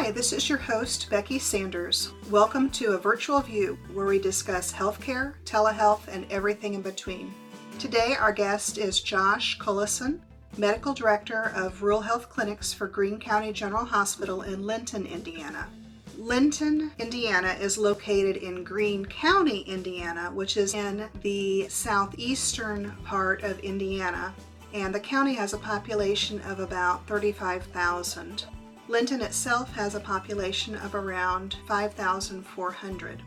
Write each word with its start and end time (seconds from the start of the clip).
Hi, 0.00 0.10
this 0.10 0.32
is 0.32 0.48
your 0.48 0.56
host, 0.56 1.10
Becky 1.10 1.38
Sanders. 1.38 2.14
Welcome 2.30 2.70
to 2.70 2.92
a 2.92 2.98
virtual 2.98 3.40
view 3.40 3.78
where 3.92 4.06
we 4.06 4.18
discuss 4.18 4.72
healthcare, 4.72 5.34
telehealth, 5.44 6.08
and 6.08 6.24
everything 6.32 6.72
in 6.72 6.80
between. 6.80 7.34
Today, 7.78 8.16
our 8.18 8.32
guest 8.32 8.78
is 8.78 9.02
Josh 9.02 9.58
Cullison, 9.58 10.22
Medical 10.56 10.94
Director 10.94 11.52
of 11.54 11.82
Rural 11.82 12.00
Health 12.00 12.30
Clinics 12.30 12.72
for 12.72 12.88
Greene 12.88 13.20
County 13.20 13.52
General 13.52 13.84
Hospital 13.84 14.40
in 14.40 14.66
Linton, 14.66 15.04
Indiana. 15.04 15.68
Linton, 16.16 16.92
Indiana 16.98 17.54
is 17.60 17.76
located 17.76 18.38
in 18.38 18.64
Greene 18.64 19.04
County, 19.04 19.60
Indiana, 19.66 20.30
which 20.32 20.56
is 20.56 20.72
in 20.72 21.10
the 21.20 21.68
southeastern 21.68 22.96
part 23.04 23.42
of 23.42 23.58
Indiana, 23.58 24.32
and 24.72 24.94
the 24.94 25.00
county 25.00 25.34
has 25.34 25.52
a 25.52 25.58
population 25.58 26.40
of 26.46 26.58
about 26.58 27.06
35,000. 27.06 28.46
Linton 28.90 29.22
itself 29.22 29.72
has 29.74 29.94
a 29.94 30.00
population 30.00 30.74
of 30.74 30.96
around 30.96 31.56
5,400. 31.68 33.22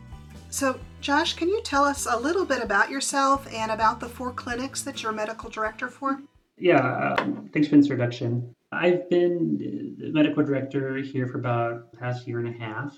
So, 0.50 0.78
Josh, 1.00 1.32
can 1.32 1.48
you 1.48 1.62
tell 1.62 1.84
us 1.84 2.06
a 2.06 2.18
little 2.18 2.44
bit 2.44 2.62
about 2.62 2.90
yourself 2.90 3.50
and 3.52 3.72
about 3.72 3.98
the 3.98 4.08
four 4.08 4.30
clinics 4.30 4.82
that 4.82 5.02
you're 5.02 5.10
medical 5.10 5.48
director 5.48 5.88
for? 5.88 6.20
Yeah, 6.58 7.14
um, 7.18 7.48
thanks 7.52 7.68
for 7.68 7.76
the 7.76 7.80
introduction. 7.80 8.54
I've 8.72 9.08
been 9.08 9.96
medical 10.12 10.44
director 10.44 10.98
here 10.98 11.26
for 11.26 11.38
about 11.38 11.90
the 11.92 11.96
past 11.96 12.28
year 12.28 12.40
and 12.40 12.54
a 12.54 12.58
half. 12.58 12.94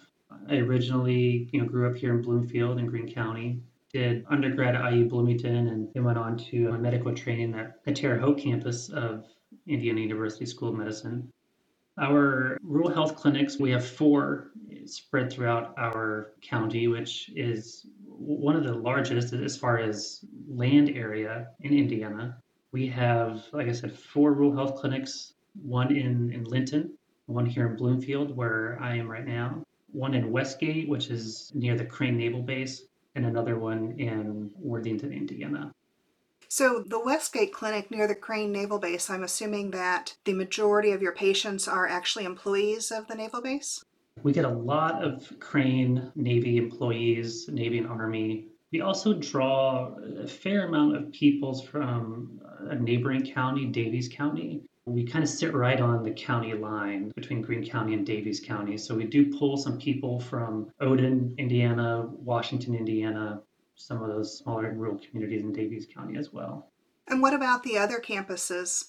I 0.49 0.57
originally, 0.57 1.49
you 1.53 1.61
know, 1.61 1.67
grew 1.67 1.89
up 1.89 1.97
here 1.97 2.15
in 2.15 2.21
Bloomfield 2.21 2.81
in 2.81 2.87
Greene 2.87 3.13
County. 3.13 3.61
Did 3.93 4.25
undergrad 4.29 4.75
at 4.75 4.93
IU 4.93 5.09
Bloomington 5.09 5.69
and 5.69 5.89
then 5.95 6.03
went 6.03 6.19
on 6.19 6.37
to 6.51 6.73
medical 6.79 7.15
training 7.15 7.55
at 7.55 7.85
the 7.85 7.93
Terre 7.93 8.19
Haute 8.19 8.39
campus 8.39 8.89
of 8.89 9.25
Indiana 9.69 10.01
University 10.01 10.45
School 10.45 10.71
of 10.71 10.75
Medicine. 10.75 11.33
Our 11.99 12.59
rural 12.63 12.91
health 12.91 13.17
clinics, 13.17 13.59
we 13.59 13.71
have 13.71 13.87
four 13.87 14.51
spread 14.85 15.33
throughout 15.33 15.75
our 15.79 16.33
county, 16.43 16.89
which 16.89 17.31
is 17.35 17.87
one 18.07 18.55
of 18.55 18.65
the 18.65 18.75
largest 18.75 19.33
as 19.33 19.57
far 19.57 19.79
as 19.79 20.25
land 20.49 20.91
area 20.91 21.49
in 21.61 21.73
Indiana. 21.73 22.37
We 22.73 22.87
have, 22.89 23.45
like 23.53 23.69
I 23.69 23.73
said, 23.73 23.99
four 23.99 24.33
rural 24.35 24.55
health 24.55 24.77
clinics, 24.77 25.33
one 25.63 25.95
in, 25.95 26.33
in 26.33 26.45
Linton, 26.45 26.97
one 27.27 27.47
here 27.47 27.67
in 27.67 27.77
Bloomfield, 27.77 28.37
where 28.37 28.79
I 28.81 28.97
am 28.97 29.11
right 29.11 29.27
now, 29.27 29.63
one 29.91 30.15
in 30.15 30.31
Westgate, 30.31 30.89
which 30.89 31.09
is 31.09 31.51
near 31.55 31.77
the 31.77 31.85
Crane 31.85 32.19
Naval 32.19 32.43
Base, 32.43 32.83
and 33.15 33.25
another 33.25 33.59
one 33.59 33.99
in 33.99 34.51
Worthington, 34.57 35.13
Indiana. 35.13 35.73
So, 36.49 36.85
the 36.87 37.01
Westgate 37.01 37.53
Clinic 37.53 37.91
near 37.91 38.07
the 38.07 38.15
Crane 38.15 38.53
Naval 38.53 38.79
Base, 38.79 39.11
I'm 39.11 39.25
assuming 39.25 39.73
that 39.73 40.17
the 40.25 40.33
majority 40.33 40.93
of 40.93 41.03
your 41.03 41.13
patients 41.13 41.67
are 41.67 41.89
actually 41.89 42.25
employees 42.25 42.93
of 42.93 43.09
the 43.09 43.15
Naval 43.15 43.43
Base? 43.43 43.85
We 44.23 44.33
get 44.33 44.45
a 44.45 44.51
lot 44.51 45.05
of 45.05 45.33
Crane 45.41 46.11
Navy 46.15 46.57
employees, 46.57 47.49
Navy 47.49 47.79
and 47.79 47.87
Army. 47.87 48.47
We 48.73 48.81
also 48.81 49.15
draw 49.15 49.95
a 50.19 50.27
fair 50.27 50.67
amount 50.67 50.97
of 50.97 51.13
people 51.13 51.61
from 51.63 52.41
a 52.61 52.75
neighboring 52.77 53.27
county, 53.27 53.67
Daviess 53.67 54.11
County. 54.11 54.63
We 54.87 55.05
kind 55.05 55.25
of 55.25 55.29
sit 55.29 55.53
right 55.53 55.81
on 55.81 56.05
the 56.05 56.13
county 56.13 56.55
line 56.55 57.13
between 57.17 57.43
Greene 57.43 57.69
County 57.69 57.95
and 57.95 58.07
Daviess 58.07 58.45
County. 58.45 58.79
So 58.79 58.95
we 58.95 59.05
do 59.05 59.37
pull 59.37 59.57
some 59.57 59.79
people 59.79 60.21
from 60.21 60.71
Odon, 60.81 61.35
Indiana, 61.39 62.07
Washington, 62.09 62.75
Indiana, 62.75 63.43
some 63.77 64.03
of 64.03 64.09
those 64.09 64.39
smaller 64.39 64.73
rural 64.73 64.99
communities 64.99 65.43
in 65.43 65.53
Daviess 65.53 65.93
County 65.93 66.17
as 66.19 66.33
well. 66.33 66.71
And 67.09 67.23
what 67.23 67.35
about 67.35 67.63
the 67.63 67.79
other 67.79 68.01
campuses? 68.01 68.87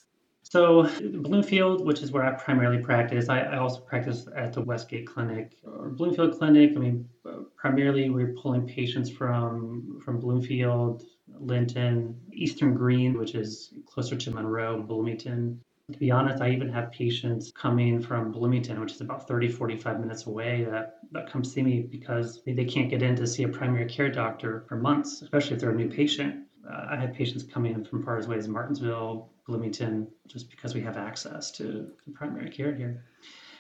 So, 0.50 0.90
Bloomfield, 1.02 1.86
which 1.86 2.02
is 2.02 2.12
where 2.12 2.24
I 2.24 2.32
primarily 2.32 2.82
practice, 2.82 3.28
I, 3.28 3.42
I 3.42 3.58
also 3.58 3.82
practice 3.82 4.28
at 4.34 4.54
the 4.54 4.62
Westgate 4.62 5.06
Clinic. 5.06 5.58
Or 5.66 5.90
Bloomfield 5.90 6.38
Clinic, 6.38 6.72
I 6.74 6.80
mean, 6.80 7.10
uh, 7.26 7.40
primarily 7.58 8.10
we're 8.10 8.34
pulling 8.34 8.66
patients 8.66 9.10
from 9.10 10.00
from 10.04 10.22
Bloomfield, 10.22 11.04
Linton, 11.40 12.18
Eastern 12.32 12.74
Greene, 12.74 13.18
which 13.18 13.36
is 13.36 13.74
closer 13.86 14.16
to 14.16 14.32
Monroe, 14.32 14.82
Bloomington. 14.82 15.62
To 15.92 15.98
be 15.98 16.12
honest, 16.12 16.42
I 16.42 16.50
even 16.50 16.68
have 16.74 16.92
patients 16.92 17.50
coming 17.54 18.02
from 18.02 18.34
Bloomington, 18.34 18.82
which 18.82 18.92
is 18.92 19.00
about 19.00 19.26
30, 19.26 19.48
45 19.48 20.02
minutes 20.02 20.28
away, 20.28 20.68
that, 20.70 20.98
that 21.14 21.32
come 21.32 21.46
see 21.46 21.62
me 21.64 21.80
because 21.80 22.42
they, 22.44 22.52
they 22.52 22.66
can't 22.66 22.90
get 22.90 23.02
in 23.02 23.16
to 23.16 23.26
see 23.26 23.44
a 23.44 23.48
primary 23.48 23.86
care 23.86 24.10
doctor 24.10 24.66
for 24.68 24.76
months, 24.76 25.22
especially 25.22 25.56
if 25.56 25.62
they're 25.62 25.72
a 25.72 25.76
new 25.76 25.90
patient. 25.90 26.44
Uh, 26.70 26.88
I 26.92 26.98
had 26.98 27.14
patients 27.16 27.44
coming 27.44 27.74
in 27.74 27.86
from 27.86 28.04
far 28.04 28.18
as 28.18 28.28
ways 28.28 28.40
as 28.40 28.48
Martinsville, 28.50 29.30
Bloomington, 29.48 30.10
just 30.28 30.50
because 30.50 30.76
we 30.76 30.82
have 30.82 30.98
access 30.98 31.52
to, 31.52 31.90
to 32.04 32.12
primary 32.14 32.50
care 32.50 32.76
here. 32.76 33.06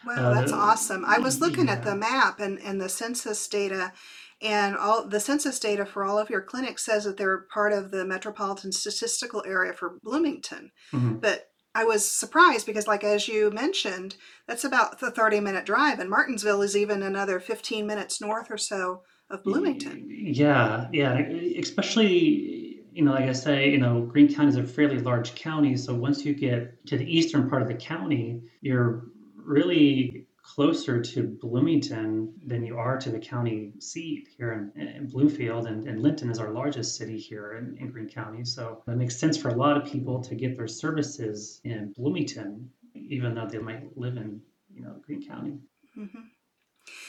Wow, 0.05 0.33
that's 0.33 0.51
uh, 0.51 0.57
awesome. 0.57 1.05
I 1.05 1.19
was 1.19 1.39
looking 1.39 1.67
yeah. 1.67 1.73
at 1.75 1.83
the 1.85 1.95
map 1.95 2.41
and, 2.41 2.59
and 2.59 2.81
the 2.81 2.89
census 2.89 3.47
data, 3.47 3.93
and 4.41 4.75
all 4.75 5.07
the 5.07 5.21
census 5.21 5.59
data 5.61 5.85
for 5.85 6.03
all 6.03 6.19
of 6.19 6.29
your 6.29 6.41
clinics 6.41 6.83
says 6.83 7.05
that 7.05 7.15
they're 7.15 7.45
part 7.53 7.71
of 7.71 7.91
the 7.91 8.03
metropolitan 8.03 8.73
statistical 8.73 9.43
area 9.47 9.71
for 9.71 9.97
Bloomington. 10.03 10.71
Mm-hmm. 10.91 11.15
But 11.19 11.51
I 11.77 11.83
was 11.83 12.09
surprised 12.09 12.65
because, 12.65 12.87
like 12.87 13.03
as 13.03 13.27
you 13.27 13.51
mentioned, 13.51 14.15
that's 14.47 14.63
about 14.63 14.99
the 14.99 15.11
30 15.11 15.41
minute 15.41 15.63
drive, 15.63 15.99
and 15.99 16.09
Martinsville 16.09 16.63
is 16.63 16.75
even 16.75 17.03
another 17.03 17.39
15 17.39 17.85
minutes 17.85 18.19
north 18.19 18.49
or 18.49 18.57
so 18.57 19.03
of 19.29 19.43
Bloomington. 19.43 20.07
Yeah, 20.09 20.87
yeah, 20.91 21.19
especially 21.59 22.81
you 22.93 23.03
know, 23.03 23.11
like 23.11 23.25
I 23.25 23.33
say, 23.33 23.69
you 23.69 23.77
know, 23.77 24.01
Greene 24.01 24.33
County 24.33 24.49
is 24.49 24.55
a 24.55 24.63
fairly 24.63 24.97
large 24.97 25.35
county, 25.35 25.77
so 25.77 25.93
once 25.93 26.25
you 26.25 26.33
get 26.33 26.83
to 26.87 26.97
the 26.97 27.05
eastern 27.05 27.47
part 27.47 27.61
of 27.61 27.67
the 27.67 27.75
county, 27.75 28.41
you're 28.61 29.05
really 29.35 30.25
closer 30.47 31.01
to 31.01 31.23
Bloomington 31.23 32.33
than 32.45 32.63
you 32.63 32.77
are 32.77 32.97
to 32.97 33.09
the 33.11 33.19
county 33.19 33.73
seat 33.79 34.29
here 34.37 34.71
in, 34.75 34.81
in 34.81 35.07
Bloomfield. 35.07 35.67
And, 35.67 35.87
and, 35.87 36.01
Linton 36.01 36.29
is 36.29 36.39
our 36.39 36.51
largest 36.51 36.95
city 36.95 37.19
here 37.19 37.57
in, 37.57 37.77
in 37.77 37.91
Greene 37.91 38.07
County. 38.07 38.45
So 38.45 38.81
it 38.87 38.95
makes 38.95 39.17
sense 39.17 39.37
for 39.37 39.49
a 39.49 39.55
lot 39.55 39.75
of 39.75 39.85
people 39.85 40.23
to 40.23 40.35
get 40.35 40.55
their 40.55 40.67
services 40.67 41.59
in 41.65 41.93
Bloomington, 41.97 42.69
even 42.95 43.35
though 43.35 43.45
they 43.45 43.57
might 43.57 43.97
live 43.97 44.15
in, 44.15 44.41
you 44.73 44.83
know, 44.83 44.95
Greene 45.05 45.27
County. 45.27 45.57
Mm-hmm. 45.97 46.21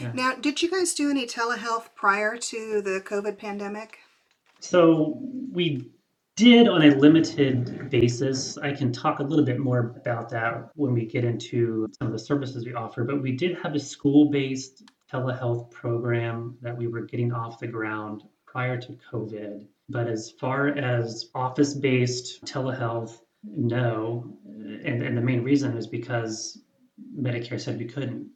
Yeah. 0.01 0.13
Now, 0.13 0.35
did 0.35 0.61
you 0.61 0.71
guys 0.71 0.93
do 0.93 1.09
any 1.09 1.25
telehealth 1.25 1.95
prior 1.95 2.37
to 2.37 2.83
the 2.83 3.01
COVID 3.07 3.39
pandemic? 3.39 3.99
So 4.59 5.17
we 5.53 5.93
did 6.39 6.69
on 6.69 6.83
a 6.83 6.95
limited 6.95 7.91
basis. 7.91 8.57
I 8.59 8.73
can 8.73 8.93
talk 8.93 9.19
a 9.19 9.25
little 9.25 9.45
bit 9.45 9.59
more 9.59 9.97
about 9.97 10.29
that 10.31 10.71
when 10.77 10.93
we 10.93 11.05
get 11.05 11.25
into 11.25 11.89
some 11.99 12.07
of 12.07 12.13
the 12.13 12.19
services 12.19 12.65
we 12.65 12.75
offer, 12.75 13.03
but 13.03 13.21
we 13.21 13.33
did 13.33 13.59
have 13.59 13.75
a 13.75 13.81
school 13.81 14.31
based 14.31 14.85
telehealth 15.13 15.69
program 15.73 16.57
that 16.63 16.77
we 16.77 16.87
were 16.87 17.01
getting 17.01 17.33
off 17.33 17.59
the 17.59 17.67
ground 17.67 18.23
prior 18.47 18.81
to 18.81 18.97
COVID. 19.13 19.67
But 19.89 20.07
as 20.07 20.31
far 20.31 20.69
as 20.69 21.29
office 21.35 21.75
based 21.75 22.45
telehealth, 22.45 23.19
no. 23.43 24.33
And, 24.47 25.03
and 25.03 25.17
the 25.17 25.23
main 25.23 25.43
reason 25.43 25.77
is 25.77 25.89
because 25.89 26.63
Medicare 27.19 27.61
said 27.61 27.79
we 27.79 27.87
couldn't. 27.87 28.31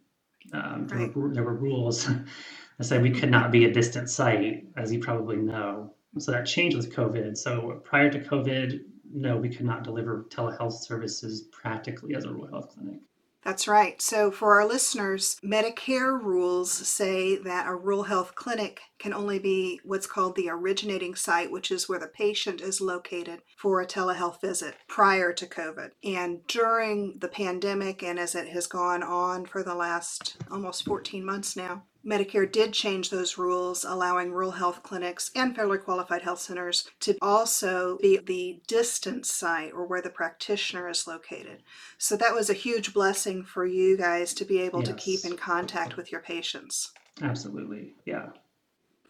Um, 0.52 0.88
there, 0.88 0.98
right. 0.98 1.16
were, 1.16 1.32
there 1.32 1.44
were 1.44 1.54
rules 1.54 2.06
that 2.78 2.84
said 2.84 3.00
we 3.00 3.12
could 3.12 3.30
not 3.30 3.52
be 3.52 3.64
a 3.64 3.72
distant 3.72 4.10
site, 4.10 4.66
as 4.76 4.92
you 4.92 4.98
probably 4.98 5.36
know. 5.36 5.94
So 6.18 6.32
that 6.32 6.44
changed 6.44 6.76
with 6.76 6.94
COVID. 6.94 7.36
So 7.36 7.80
prior 7.84 8.10
to 8.10 8.18
COVID, 8.18 8.80
no, 9.12 9.36
we 9.36 9.48
could 9.48 9.66
not 9.66 9.84
deliver 9.84 10.26
telehealth 10.30 10.72
services 10.72 11.42
practically 11.52 12.14
as 12.14 12.24
a 12.24 12.30
rural 12.30 12.48
health 12.48 12.74
clinic. 12.74 13.00
That's 13.44 13.66
right. 13.66 14.00
So, 14.00 14.30
for 14.30 14.54
our 14.54 14.66
listeners, 14.66 15.36
Medicare 15.44 16.20
rules 16.20 16.70
say 16.70 17.36
that 17.38 17.66
a 17.66 17.74
rural 17.74 18.04
health 18.04 18.36
clinic 18.36 18.80
can 19.00 19.12
only 19.12 19.40
be 19.40 19.80
what's 19.82 20.06
called 20.06 20.36
the 20.36 20.48
originating 20.48 21.16
site, 21.16 21.50
which 21.50 21.72
is 21.72 21.88
where 21.88 21.98
the 21.98 22.06
patient 22.06 22.60
is 22.60 22.80
located 22.80 23.42
for 23.56 23.80
a 23.80 23.86
telehealth 23.86 24.40
visit 24.40 24.76
prior 24.86 25.32
to 25.32 25.46
COVID. 25.46 25.90
And 26.04 26.46
during 26.46 27.18
the 27.18 27.26
pandemic, 27.26 28.04
and 28.04 28.20
as 28.20 28.36
it 28.36 28.48
has 28.50 28.68
gone 28.68 29.02
on 29.02 29.44
for 29.44 29.64
the 29.64 29.74
last 29.74 30.36
almost 30.48 30.84
14 30.84 31.24
months 31.24 31.56
now, 31.56 31.82
Medicare 32.04 32.50
did 32.50 32.72
change 32.72 33.10
those 33.10 33.38
rules, 33.38 33.84
allowing 33.84 34.32
rural 34.32 34.52
health 34.52 34.82
clinics 34.82 35.30
and 35.34 35.56
federally 35.56 35.82
qualified 35.82 36.22
health 36.22 36.40
centers 36.40 36.88
to 37.00 37.16
also 37.22 37.98
be 38.00 38.18
the 38.18 38.60
distance 38.66 39.32
site 39.32 39.72
or 39.72 39.86
where 39.86 40.02
the 40.02 40.10
practitioner 40.10 40.88
is 40.88 41.06
located. 41.06 41.62
So 41.98 42.16
that 42.16 42.34
was 42.34 42.50
a 42.50 42.54
huge 42.54 42.92
blessing 42.92 43.44
for 43.44 43.64
you 43.64 43.96
guys 43.96 44.34
to 44.34 44.44
be 44.44 44.60
able 44.60 44.80
yes. 44.80 44.88
to 44.88 44.94
keep 44.94 45.24
in 45.24 45.36
contact 45.36 45.96
with 45.96 46.10
your 46.10 46.20
patients. 46.20 46.92
Absolutely. 47.20 47.94
Yeah. 48.04 48.30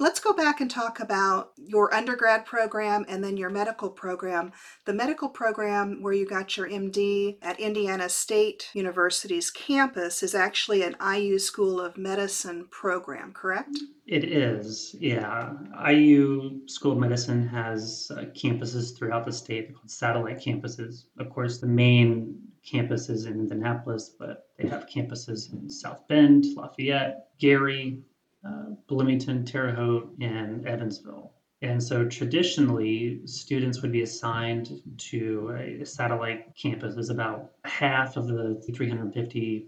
Let's 0.02 0.18
go 0.18 0.32
back 0.32 0.60
and 0.60 0.68
talk 0.68 0.98
about 0.98 1.52
your 1.56 1.94
undergrad 1.94 2.44
program 2.44 3.04
and 3.08 3.22
then 3.22 3.36
your 3.36 3.50
medical 3.50 3.88
program. 3.88 4.50
The 4.84 4.92
medical 4.92 5.28
program, 5.28 6.02
where 6.02 6.12
you 6.12 6.26
got 6.26 6.56
your 6.56 6.68
MD 6.68 7.38
at 7.40 7.60
Indiana 7.60 8.08
State 8.08 8.68
University's 8.74 9.48
campus, 9.52 10.24
is 10.24 10.34
actually 10.34 10.82
an 10.82 10.96
IU 11.00 11.38
School 11.38 11.80
of 11.80 11.96
Medicine 11.96 12.66
program, 12.68 13.32
correct? 13.32 13.78
It 14.04 14.24
is, 14.24 14.96
yeah. 14.98 15.52
IU 15.88 16.66
School 16.66 16.90
of 16.90 16.98
Medicine 16.98 17.46
has 17.46 18.10
uh, 18.12 18.22
campuses 18.34 18.98
throughout 18.98 19.24
the 19.24 19.32
state. 19.32 19.72
Called 19.72 19.88
satellite 19.88 20.40
campuses. 20.40 21.04
Of 21.20 21.30
course, 21.30 21.58
the 21.60 21.68
main 21.68 22.40
campus 22.68 23.08
is 23.08 23.26
in 23.26 23.34
Indianapolis, 23.34 24.16
but 24.18 24.48
they 24.58 24.66
have 24.66 24.88
campuses 24.88 25.52
in 25.52 25.70
South 25.70 26.08
Bend, 26.08 26.44
Lafayette, 26.56 27.28
Gary, 27.38 28.02
uh, 28.46 28.74
Bloomington, 28.88 29.44
Terre 29.44 29.72
Haute, 29.72 30.12
and 30.20 30.66
Evansville. 30.66 31.32
And 31.62 31.80
so 31.80 32.04
traditionally, 32.04 33.20
students 33.24 33.82
would 33.82 33.92
be 33.92 34.02
assigned 34.02 34.82
to 34.98 35.56
a 35.56 35.86
satellite 35.86 36.56
campus. 36.56 36.94
There's 36.94 37.10
about 37.10 37.52
half 37.64 38.16
of 38.16 38.26
the 38.26 38.60
350 38.66 39.66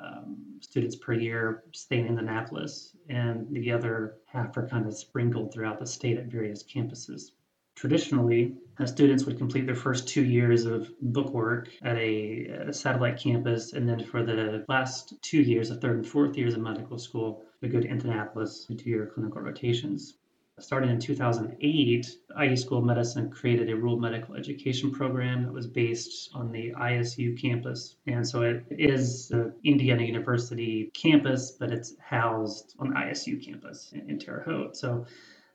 um, 0.00 0.36
students 0.60 0.94
per 0.94 1.12
year 1.12 1.64
staying 1.72 2.06
in 2.06 2.10
Indianapolis, 2.10 2.96
and 3.08 3.48
the 3.50 3.72
other 3.72 4.18
half 4.26 4.56
are 4.56 4.68
kind 4.68 4.86
of 4.86 4.94
sprinkled 4.96 5.52
throughout 5.52 5.80
the 5.80 5.86
state 5.86 6.16
at 6.16 6.26
various 6.26 6.62
campuses. 6.62 7.32
Traditionally, 7.74 8.54
uh, 8.78 8.86
students 8.86 9.24
would 9.24 9.38
complete 9.38 9.66
their 9.66 9.74
first 9.74 10.06
two 10.06 10.24
years 10.24 10.66
of 10.66 10.88
bookwork 11.00 11.70
at 11.82 11.96
a, 11.96 12.46
at 12.60 12.68
a 12.68 12.72
satellite 12.72 13.18
campus, 13.18 13.72
and 13.72 13.88
then 13.88 14.04
for 14.04 14.22
the 14.22 14.64
last 14.68 15.14
two 15.22 15.40
years, 15.40 15.70
the 15.70 15.76
third 15.76 15.96
and 15.96 16.06
fourth 16.06 16.36
years 16.36 16.54
of 16.54 16.60
medical 16.60 16.98
school, 16.98 17.44
we 17.62 17.68
go 17.68 17.80
to 17.80 17.88
Indianapolis 17.88 18.66
to 18.66 18.90
your 18.90 19.06
clinical 19.06 19.40
rotations. 19.40 20.14
Starting 20.58 20.90
in 20.90 21.00
2008, 21.00 22.16
IU 22.38 22.56
School 22.56 22.78
of 22.78 22.84
Medicine 22.84 23.30
created 23.30 23.70
a 23.70 23.76
rural 23.76 23.98
medical 23.98 24.34
education 24.34 24.90
program 24.90 25.44
that 25.44 25.52
was 25.52 25.66
based 25.66 26.30
on 26.34 26.52
the 26.52 26.72
ISU 26.72 27.40
campus. 27.40 27.96
And 28.06 28.26
so 28.26 28.42
it 28.42 28.64
is 28.68 29.32
Indiana 29.64 30.02
University 30.02 30.90
campus, 30.92 31.52
but 31.52 31.70
it's 31.70 31.94
housed 31.98 32.74
on 32.78 32.90
the 32.90 32.96
ISU 32.96 33.42
campus 33.42 33.92
in, 33.92 34.10
in 34.10 34.18
Terre 34.18 34.42
Haute. 34.44 34.76
So 34.76 35.06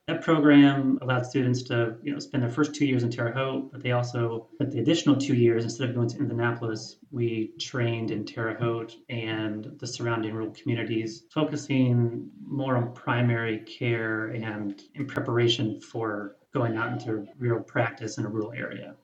that 0.07 0.21
program 0.21 0.97
allowed 1.01 1.25
students 1.25 1.61
to, 1.63 1.97
you 2.01 2.13
know, 2.13 2.19
spend 2.19 2.41
their 2.41 2.49
first 2.49 2.73
two 2.73 2.85
years 2.85 3.03
in 3.03 3.11
Terre 3.11 3.31
Haute, 3.31 3.69
but 3.71 3.83
they 3.83 3.91
also, 3.91 4.47
at 4.61 4.71
the 4.71 4.79
additional 4.79 5.17
two 5.17 5.35
years, 5.35 5.65
instead 5.65 5.89
of 5.89 5.95
going 5.95 6.07
to 6.07 6.17
Indianapolis, 6.17 6.95
we 7.11 7.51
trained 7.59 8.09
in 8.09 8.25
Terre 8.25 8.55
Haute 8.57 8.95
and 9.09 9.75
the 9.79 9.85
surrounding 9.85 10.33
rural 10.33 10.51
communities, 10.51 11.25
focusing 11.33 12.29
more 12.41 12.77
on 12.77 12.93
primary 12.93 13.59
care 13.59 14.27
and 14.27 14.81
in 14.95 15.05
preparation 15.05 15.81
for 15.81 16.37
going 16.53 16.77
out 16.77 16.93
into 16.93 17.27
real 17.37 17.59
practice 17.59 18.17
in 18.17 18.25
a 18.25 18.29
rural 18.29 18.53
area. 18.53 18.95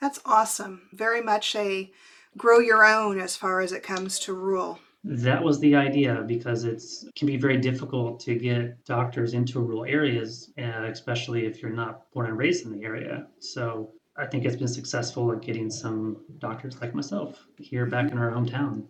That's 0.00 0.20
awesome. 0.24 0.88
Very 0.94 1.20
much 1.20 1.54
a 1.54 1.92
grow 2.38 2.60
your 2.60 2.84
own 2.84 3.20
as 3.20 3.36
far 3.36 3.60
as 3.60 3.72
it 3.72 3.82
comes 3.82 4.18
to 4.20 4.32
rural. 4.32 4.78
That 5.02 5.42
was 5.42 5.58
the 5.60 5.74
idea 5.74 6.24
because 6.26 6.64
it's 6.64 7.04
it 7.04 7.14
can 7.14 7.26
be 7.26 7.36
very 7.36 7.56
difficult 7.56 8.20
to 8.20 8.34
get 8.34 8.84
doctors 8.84 9.32
into 9.32 9.60
rural 9.60 9.84
areas, 9.84 10.52
uh, 10.58 10.84
especially 10.84 11.46
if 11.46 11.62
you're 11.62 11.70
not 11.70 12.10
born 12.12 12.26
and 12.26 12.36
raised 12.36 12.66
in 12.66 12.72
the 12.72 12.84
area. 12.84 13.26
So 13.38 13.92
I 14.16 14.26
think 14.26 14.44
it's 14.44 14.56
been 14.56 14.68
successful 14.68 15.32
at 15.32 15.40
getting 15.40 15.70
some 15.70 16.18
doctors 16.38 16.80
like 16.80 16.94
myself 16.94 17.46
here 17.56 17.86
back 17.86 18.06
mm-hmm. 18.06 18.18
in 18.18 18.22
our 18.22 18.30
hometown. 18.30 18.84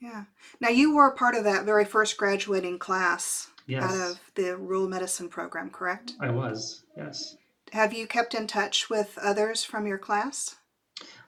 Yeah. 0.00 0.24
Now 0.60 0.68
you 0.68 0.94
were 0.94 1.10
part 1.10 1.34
of 1.34 1.44
that 1.44 1.64
very 1.64 1.84
first 1.84 2.16
graduating 2.16 2.78
class 2.78 3.48
yes. 3.66 3.82
out 3.82 4.10
of 4.10 4.20
the 4.34 4.56
rural 4.56 4.88
medicine 4.88 5.28
program, 5.28 5.70
correct? 5.70 6.12
I 6.20 6.30
was. 6.30 6.84
Yes. 6.96 7.36
Have 7.72 7.92
you 7.92 8.06
kept 8.06 8.34
in 8.34 8.46
touch 8.46 8.88
with 8.88 9.18
others 9.20 9.64
from 9.64 9.86
your 9.86 9.98
class? 9.98 10.56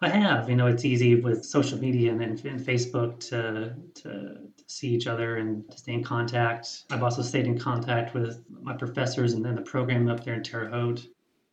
I 0.01 0.09
have. 0.09 0.49
You 0.49 0.57
know, 0.57 0.67
it's 0.67 0.85
easy 0.85 1.21
with 1.21 1.45
social 1.45 1.79
media 1.79 2.13
and, 2.13 2.23
and, 2.23 2.61
Facebook 2.61 3.19
to, 3.29 3.75
to, 4.03 4.11
to 4.13 4.65
see 4.67 4.89
each 4.89 5.07
other 5.07 5.37
and 5.37 5.69
to 5.71 5.79
stay 5.79 5.93
in 5.93 6.05
contact. 6.05 6.85
I've 6.91 7.03
also 7.03 7.23
stayed 7.23 7.47
in 7.47 7.59
contact 7.59 8.15
with 8.15 8.45
my 8.63 8.75
professors 8.75 9.33
and 9.33 9.45
then 9.45 9.57
the 9.57 9.63
program 9.63 10.09
up 10.09 10.25
there 10.25 10.35
in 10.35 10.43
Terre 10.43 10.69
Haute. 10.69 11.09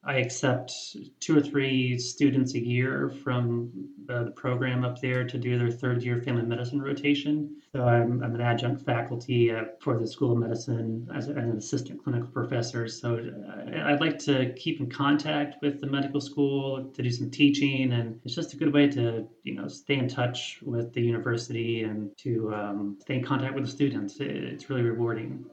I 0.05 0.17
accept 0.17 0.71
two 1.19 1.35
or 1.35 1.41
three 1.41 1.97
students 1.97 2.53
a 2.53 2.59
year 2.63 3.09
from 3.23 3.71
the 4.05 4.31
program 4.35 4.85
up 4.85 5.01
there 5.01 5.23
to 5.23 5.37
do 5.37 5.57
their 5.57 5.71
third 5.71 6.03
year 6.03 6.21
family 6.21 6.43
medicine 6.43 6.79
rotation. 6.79 7.55
So 7.73 7.83
I'm, 7.83 8.23
I'm 8.23 8.35
an 8.35 8.41
adjunct 8.41 8.85
faculty 8.85 9.51
for 9.79 9.97
the 9.97 10.05
School 10.07 10.33
of 10.33 10.37
Medicine 10.37 11.09
as, 11.13 11.27
as, 11.27 11.35
an 11.37 11.57
assistant 11.57 12.03
clinical 12.03 12.27
professor. 12.27 12.87
So 12.87 13.15
uh, 13.15 13.87
I'd 13.87 13.99
like 13.99 14.19
to 14.19 14.53
keep 14.53 14.79
in 14.79 14.89
contact 14.89 15.55
with 15.63 15.81
the 15.81 15.87
medical 15.87 16.21
school 16.21 16.85
to 16.85 17.01
do 17.01 17.09
some 17.09 17.31
teaching, 17.31 17.91
and 17.93 18.19
it's 18.23 18.35
just 18.35 18.53
a 18.53 18.57
good 18.57 18.73
way 18.73 18.87
to 18.89 19.27
you 19.43 19.55
know 19.55 19.67
stay 19.67 19.95
in 19.95 20.07
touch 20.07 20.59
with 20.61 20.93
the 20.93 21.01
university 21.01 21.81
and 21.81 22.15
to 22.19 22.53
um, 22.53 22.97
stay 23.01 23.15
in 23.15 23.23
contact 23.23 23.55
with 23.55 23.65
the 23.65 23.71
students. 23.71 24.17
It's 24.19 24.69
really 24.69 24.83
rewarding. 24.83 25.45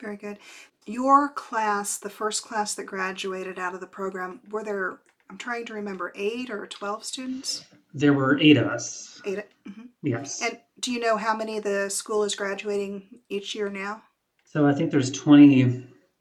Very 0.00 0.16
good. 0.16 0.38
Your 0.86 1.30
class, 1.30 1.98
the 1.98 2.10
first 2.10 2.44
class 2.44 2.74
that 2.74 2.84
graduated 2.84 3.58
out 3.58 3.74
of 3.74 3.80
the 3.80 3.86
program, 3.86 4.40
were 4.50 4.62
there, 4.62 4.98
I'm 5.30 5.38
trying 5.38 5.64
to 5.66 5.74
remember, 5.74 6.12
eight 6.14 6.50
or 6.50 6.66
12 6.66 7.04
students? 7.04 7.64
There 7.92 8.12
were 8.12 8.38
eight 8.40 8.56
of 8.56 8.66
us. 8.66 9.20
8 9.24 9.38
mm-hmm. 9.68 9.82
Yes. 10.02 10.42
And 10.42 10.60
do 10.80 10.92
you 10.92 11.00
know 11.00 11.16
how 11.16 11.34
many 11.34 11.58
the 11.58 11.88
school 11.88 12.22
is 12.22 12.34
graduating 12.34 13.20
each 13.28 13.54
year 13.54 13.68
now? 13.68 14.02
So 14.44 14.66
I 14.66 14.72
think 14.72 14.90
there's 14.90 15.10
20, 15.10 15.64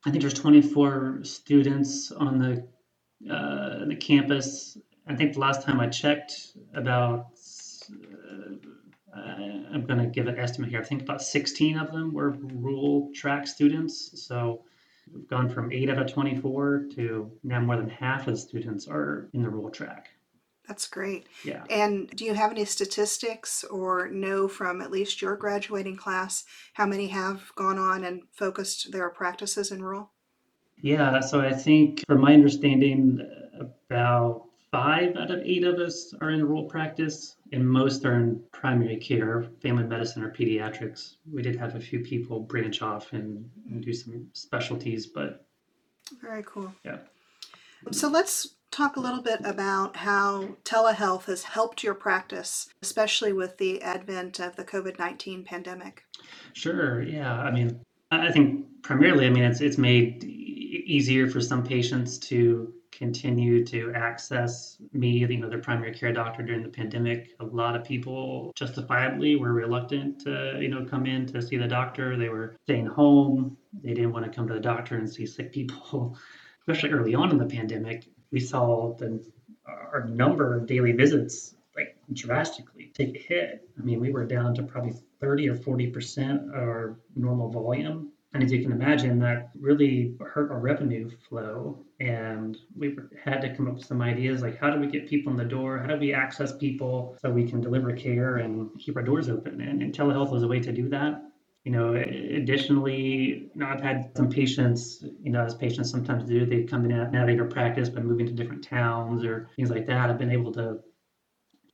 I 0.05 0.09
think 0.09 0.21
there's 0.21 0.33
24 0.33 1.19
students 1.23 2.11
on 2.11 2.39
the 2.39 2.67
uh, 3.31 3.85
the 3.85 3.95
campus. 3.95 4.77
I 5.07 5.15
think 5.15 5.33
the 5.33 5.39
last 5.39 5.63
time 5.63 5.79
I 5.79 5.87
checked, 5.87 6.57
about 6.73 7.34
Uh, 9.15 9.19
I'm 9.73 9.85
going 9.85 9.99
to 9.99 10.07
give 10.07 10.27
an 10.27 10.37
estimate 10.37 10.69
here. 10.69 10.79
I 10.79 10.83
think 10.83 11.01
about 11.01 11.21
16 11.21 11.77
of 11.77 11.91
them 11.91 12.13
were 12.13 12.31
rural 12.31 13.11
track 13.13 13.47
students. 13.47 14.21
So 14.21 14.63
we've 15.13 15.27
gone 15.27 15.49
from 15.49 15.71
8 15.71 15.89
out 15.89 15.99
of 15.99 16.11
24 16.11 16.87
to 16.95 17.31
now 17.43 17.59
more 17.59 17.77
than 17.77 17.89
half 17.89 18.27
of 18.27 18.33
the 18.33 18.39
students 18.39 18.87
are 18.87 19.29
in 19.33 19.41
the 19.41 19.49
rural 19.49 19.69
track. 19.69 20.09
That's 20.67 20.87
great. 20.87 21.27
Yeah. 21.43 21.63
And 21.69 22.09
do 22.09 22.25
you 22.25 22.33
have 22.33 22.51
any 22.51 22.65
statistics 22.65 23.63
or 23.65 24.09
know 24.09 24.47
from 24.47 24.81
at 24.81 24.91
least 24.91 25.21
your 25.21 25.35
graduating 25.35 25.95
class 25.95 26.43
how 26.73 26.87
many 26.87 27.07
have 27.07 27.53
gone 27.55 27.77
on 27.77 28.03
and 28.03 28.23
focused 28.31 28.91
their 28.91 29.09
practices 29.09 29.71
in 29.71 29.83
rural? 29.83 30.11
Yeah, 30.81 31.19
so 31.19 31.39
I 31.39 31.53
think 31.53 32.03
from 32.07 32.19
my 32.19 32.33
understanding, 32.33 33.21
about 33.59 34.45
five 34.75 35.15
out 35.15 35.31
of 35.31 35.41
eight 35.45 35.63
of 35.63 35.79
us 35.79 36.13
are 36.19 36.31
in 36.31 36.43
rural 36.43 36.65
practice, 36.65 37.37
and 37.53 37.65
most 37.65 38.05
are 38.05 38.15
in 38.15 38.41
primary 38.51 38.97
care, 38.97 39.45
family 39.61 39.85
medicine, 39.85 40.21
or 40.21 40.31
pediatrics. 40.31 41.15
We 41.31 41.41
did 41.41 41.55
have 41.55 41.75
a 41.75 41.79
few 41.79 42.01
people 42.01 42.41
branch 42.41 42.81
off 42.81 43.13
and, 43.13 43.49
and 43.69 43.81
do 43.81 43.93
some 43.93 44.27
specialties, 44.33 45.07
but 45.07 45.45
very 46.21 46.43
cool. 46.45 46.73
Yeah. 46.83 46.97
So 47.91 48.09
let's 48.09 48.55
talk 48.69 48.97
a 48.97 48.99
little 48.99 49.21
bit 49.21 49.39
about 49.45 49.95
how 49.95 50.57
telehealth 50.65 51.23
has 51.25 51.43
helped 51.43 51.81
your 51.81 51.93
practice, 51.93 52.67
especially 52.81 53.31
with 53.31 53.57
the 53.57 53.81
advent 53.81 54.41
of 54.41 54.57
the 54.57 54.65
COVID 54.65 54.99
19 54.99 55.45
pandemic. 55.45 56.03
Sure. 56.51 57.01
Yeah. 57.01 57.33
I 57.33 57.49
mean, 57.49 57.79
I 58.11 58.29
think 58.29 58.65
primarily, 58.81 59.25
I 59.25 59.29
mean, 59.29 59.45
it's, 59.45 59.61
it's 59.61 59.77
made 59.77 60.25
easier 60.25 61.29
for 61.29 61.39
some 61.39 61.63
patients 61.63 62.17
to 62.17 62.73
continue 62.97 63.65
to 63.65 63.91
access 63.93 64.77
me, 64.93 65.09
you 65.09 65.37
know, 65.37 65.49
their 65.49 65.59
primary 65.59 65.93
care 65.93 66.11
doctor 66.11 66.43
during 66.43 66.63
the 66.63 66.69
pandemic. 66.69 67.35
A 67.39 67.45
lot 67.45 67.75
of 67.75 67.83
people 67.83 68.51
justifiably 68.55 69.35
were 69.35 69.53
reluctant 69.53 70.19
to, 70.21 70.57
you 70.59 70.69
know, 70.69 70.85
come 70.85 71.05
in 71.05 71.25
to 71.27 71.41
see 71.41 71.57
the 71.57 71.67
doctor. 71.67 72.17
They 72.17 72.29
were 72.29 72.55
staying 72.63 72.87
home. 72.87 73.57
They 73.83 73.93
didn't 73.93 74.13
want 74.13 74.25
to 74.25 74.31
come 74.31 74.47
to 74.47 74.53
the 74.53 74.59
doctor 74.59 74.95
and 74.95 75.09
see 75.09 75.25
sick 75.25 75.51
people, 75.51 76.17
especially 76.61 76.91
early 76.91 77.15
on 77.15 77.31
in 77.31 77.37
the 77.37 77.45
pandemic. 77.45 78.05
We 78.31 78.39
saw 78.39 78.95
the 78.95 79.23
our 79.67 80.05
number 80.07 80.55
of 80.55 80.67
daily 80.67 80.91
visits 80.91 81.55
like 81.75 81.95
drastically 82.13 82.91
take 82.93 83.15
a 83.15 83.19
hit. 83.19 83.67
I 83.79 83.81
mean, 83.81 83.99
we 83.99 84.11
were 84.11 84.25
down 84.25 84.53
to 84.55 84.63
probably 84.63 84.93
30 85.19 85.49
or 85.49 85.55
40 85.55 85.87
percent 85.87 86.41
of 86.49 86.55
our 86.55 86.97
normal 87.15 87.49
volume 87.49 88.11
and 88.35 88.43
as 88.43 88.51
you 88.51 88.61
can 88.61 88.73
imagine, 88.73 89.17
that 89.19 89.49
really 89.57 90.13
hurt 90.19 90.51
our 90.51 90.59
revenue 90.59 91.09
flow. 91.29 91.85
And 92.01 92.57
we 92.75 92.97
had 93.23 93.39
to 93.41 93.55
come 93.55 93.69
up 93.69 93.75
with 93.75 93.85
some 93.85 94.01
ideas 94.01 94.41
like 94.41 94.59
how 94.59 94.69
do 94.69 94.77
we 94.77 94.87
get 94.87 95.07
people 95.09 95.31
in 95.31 95.37
the 95.37 95.45
door? 95.45 95.79
How 95.79 95.87
do 95.87 95.97
we 95.97 96.13
access 96.13 96.55
people 96.57 97.17
so 97.21 97.29
we 97.29 97.47
can 97.49 97.61
deliver 97.61 97.93
care 97.93 98.37
and 98.37 98.69
keep 98.77 98.97
our 98.97 99.03
doors 99.03 99.29
open? 99.29 99.61
And, 99.61 99.81
and 99.81 99.93
telehealth 99.93 100.31
was 100.31 100.43
a 100.43 100.47
way 100.49 100.59
to 100.59 100.73
do 100.73 100.89
that. 100.89 101.21
You 101.63 101.71
know, 101.71 101.95
additionally, 101.95 103.49
you 103.53 103.55
know, 103.55 103.67
I've 103.67 103.81
had 103.81 104.11
some 104.17 104.29
patients, 104.29 105.03
you 105.23 105.31
know, 105.31 105.45
as 105.45 105.55
patients 105.55 105.89
sometimes 105.89 106.25
do, 106.25 106.45
they 106.45 106.63
come 106.63 106.83
in 106.83 106.91
and 106.91 107.11
navigate 107.13 107.39
our 107.39 107.47
practice 107.47 107.87
by 107.87 108.01
moving 108.01 108.25
to 108.25 108.33
different 108.33 108.65
towns 108.65 109.23
or 109.23 109.49
things 109.55 109.71
like 109.71 109.87
that. 109.87 110.09
I've 110.09 110.19
been 110.19 110.29
able 110.29 110.51
to 110.53 110.79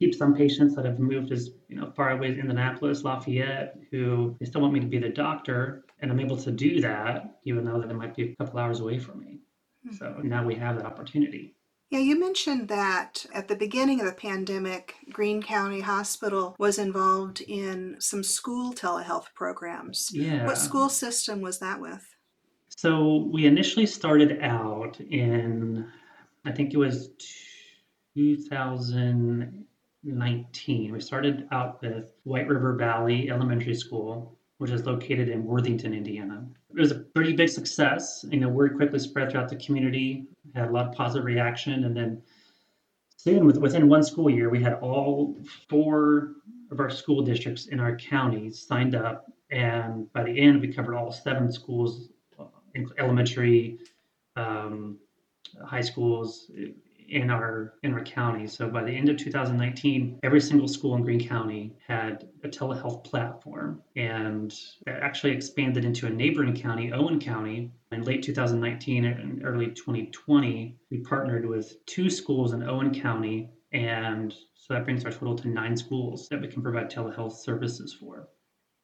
keep 0.01 0.15
some 0.15 0.33
patients 0.33 0.75
that 0.75 0.83
have 0.83 0.99
moved 0.99 1.31
as 1.31 1.51
you 1.69 1.75
know 1.79 1.91
far 1.91 2.09
away 2.11 2.31
as 2.31 2.37
Indianapolis, 2.37 3.03
Lafayette, 3.03 3.77
who 3.91 4.35
they 4.39 4.47
still 4.47 4.61
want 4.61 4.73
me 4.73 4.79
to 4.79 4.87
be 4.87 4.97
the 4.97 5.09
doctor, 5.09 5.85
and 5.99 6.11
I'm 6.11 6.19
able 6.19 6.37
to 6.37 6.51
do 6.51 6.81
that 6.81 7.39
even 7.45 7.63
though 7.63 7.79
that 7.79 7.89
it 7.89 7.93
might 7.93 8.15
be 8.15 8.23
a 8.31 8.35
couple 8.35 8.59
hours 8.59 8.79
away 8.79 8.97
from 8.97 9.19
me. 9.19 9.39
Mm-hmm. 9.85 9.95
So 9.97 10.19
now 10.23 10.43
we 10.43 10.55
have 10.55 10.75
that 10.77 10.85
opportunity. 10.85 11.55
Yeah, 11.91 11.99
you 11.99 12.19
mentioned 12.19 12.67
that 12.69 13.25
at 13.33 13.47
the 13.47 13.55
beginning 13.55 13.99
of 13.99 14.07
the 14.07 14.13
pandemic, 14.13 14.95
Greene 15.11 15.43
County 15.43 15.81
Hospital 15.81 16.55
was 16.57 16.79
involved 16.79 17.41
in 17.41 17.97
some 17.99 18.23
school 18.23 18.73
telehealth 18.73 19.27
programs. 19.35 20.09
Yeah. 20.13 20.45
What 20.45 20.57
school 20.57 20.89
system 20.89 21.41
was 21.41 21.59
that 21.59 21.79
with? 21.79 22.07
So 22.69 23.29
we 23.31 23.45
initially 23.45 23.85
started 23.85 24.41
out 24.41 24.99
in, 25.01 25.85
I 26.45 26.53
think 26.53 26.73
it 26.73 26.77
was 26.77 27.09
2019. 30.03 30.91
We 30.91 30.99
started 30.99 31.47
out 31.51 31.81
with 31.81 32.13
White 32.23 32.47
River 32.47 32.73
Valley 32.73 33.29
Elementary 33.29 33.75
School, 33.75 34.35
which 34.57 34.71
is 34.71 34.85
located 34.85 35.29
in 35.29 35.45
Worthington, 35.45 35.93
Indiana. 35.93 36.45
It 36.75 36.79
was 36.79 36.91
a 36.91 36.99
pretty 36.99 37.33
big 37.33 37.49
success. 37.49 38.25
You 38.29 38.39
know, 38.39 38.49
word 38.49 38.75
quickly 38.75 38.99
spread 38.99 39.31
throughout 39.31 39.49
the 39.49 39.57
community, 39.57 40.25
had 40.55 40.69
a 40.69 40.71
lot 40.71 40.87
of 40.87 40.93
positive 40.93 41.25
reaction, 41.25 41.83
and 41.83 41.95
then 41.95 42.21
soon, 43.17 43.45
within 43.45 43.87
one 43.87 44.03
school 44.03 44.29
year, 44.29 44.49
we 44.49 44.61
had 44.61 44.73
all 44.75 45.37
four 45.69 46.33
of 46.71 46.79
our 46.79 46.89
school 46.89 47.21
districts 47.21 47.67
in 47.67 47.79
our 47.79 47.95
county 47.97 48.49
signed 48.49 48.95
up, 48.95 49.31
and 49.51 50.11
by 50.13 50.23
the 50.23 50.31
end, 50.31 50.61
we 50.61 50.73
covered 50.73 50.95
all 50.95 51.11
seven 51.11 51.51
schools 51.51 52.09
elementary, 52.97 53.77
um, 54.37 54.97
high 55.65 55.81
schools 55.81 56.49
in 57.11 57.29
our 57.29 57.73
in 57.83 57.93
our 57.93 58.03
county. 58.03 58.47
So 58.47 58.69
by 58.69 58.83
the 58.83 58.91
end 58.91 59.09
of 59.09 59.17
2019, 59.17 60.19
every 60.23 60.41
single 60.41 60.67
school 60.67 60.95
in 60.95 61.03
Greene 61.03 61.27
County 61.27 61.75
had 61.85 62.29
a 62.43 62.47
telehealth 62.47 63.03
platform, 63.03 63.81
and 63.95 64.53
that 64.85 65.01
actually 65.01 65.33
expanded 65.33 65.85
into 65.85 66.07
a 66.07 66.09
neighboring 66.09 66.55
county, 66.55 66.91
Owen 66.91 67.19
County. 67.19 67.71
In 67.91 68.03
late 68.03 68.23
2019 68.23 69.03
and 69.03 69.43
er, 69.43 69.47
early 69.47 69.67
2020, 69.67 70.77
we 70.89 70.99
partnered 70.99 71.45
with 71.45 71.85
two 71.85 72.09
schools 72.09 72.53
in 72.53 72.63
Owen 72.63 72.93
County, 72.93 73.49
and 73.73 74.33
so 74.55 74.73
that 74.73 74.85
brings 74.85 75.03
our 75.03 75.11
total 75.11 75.35
to 75.35 75.49
nine 75.49 75.75
schools 75.75 76.29
that 76.29 76.39
we 76.39 76.47
can 76.47 76.61
provide 76.61 76.89
telehealth 76.89 77.33
services 77.33 77.93
for. 77.93 78.29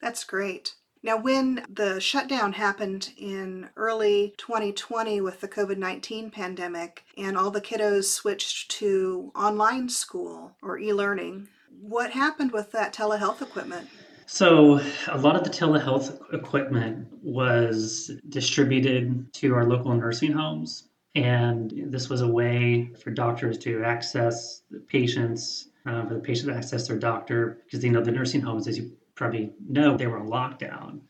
That's 0.01 0.25
great. 0.25 0.75
Now, 1.03 1.17
when 1.17 1.65
the 1.69 1.99
shutdown 1.99 2.53
happened 2.53 3.13
in 3.17 3.69
early 3.75 4.33
2020 4.37 5.21
with 5.21 5.41
the 5.41 5.47
COVID 5.47 5.77
19 5.77 6.31
pandemic 6.31 7.03
and 7.17 7.37
all 7.37 7.51
the 7.51 7.61
kiddos 7.61 8.05
switched 8.05 8.71
to 8.71 9.31
online 9.35 9.89
school 9.89 10.55
or 10.61 10.79
e 10.79 10.91
learning, 10.93 11.47
what 11.81 12.11
happened 12.11 12.51
with 12.51 12.71
that 12.71 12.93
telehealth 12.93 13.41
equipment? 13.41 13.87
So, 14.25 14.81
a 15.07 15.17
lot 15.17 15.37
of 15.37 15.45
the 15.45 15.49
telehealth 15.49 16.19
equipment 16.33 17.07
was 17.23 18.11
distributed 18.27 19.31
to 19.35 19.55
our 19.55 19.65
local 19.65 19.93
nursing 19.93 20.33
homes. 20.33 20.89
And 21.15 21.71
this 21.87 22.09
was 22.09 22.21
a 22.21 22.27
way 22.27 22.91
for 23.01 23.11
doctors 23.11 23.57
to 23.59 23.83
access 23.83 24.63
the 24.69 24.79
patients, 24.79 25.69
uh, 25.85 26.05
for 26.05 26.15
the 26.15 26.19
patient 26.19 26.49
to 26.49 26.55
access 26.55 26.87
their 26.87 26.99
doctor, 26.99 27.59
because 27.63 27.83
you 27.83 27.91
know 27.91 28.03
the 28.03 28.11
nursing 28.11 28.41
homes, 28.41 28.67
as 28.67 28.77
you 28.77 28.91
probably 29.17 29.51
know, 29.67 29.97
they 29.97 30.07
were 30.07 30.19
on 30.19 30.27
lockdown. 30.27 31.01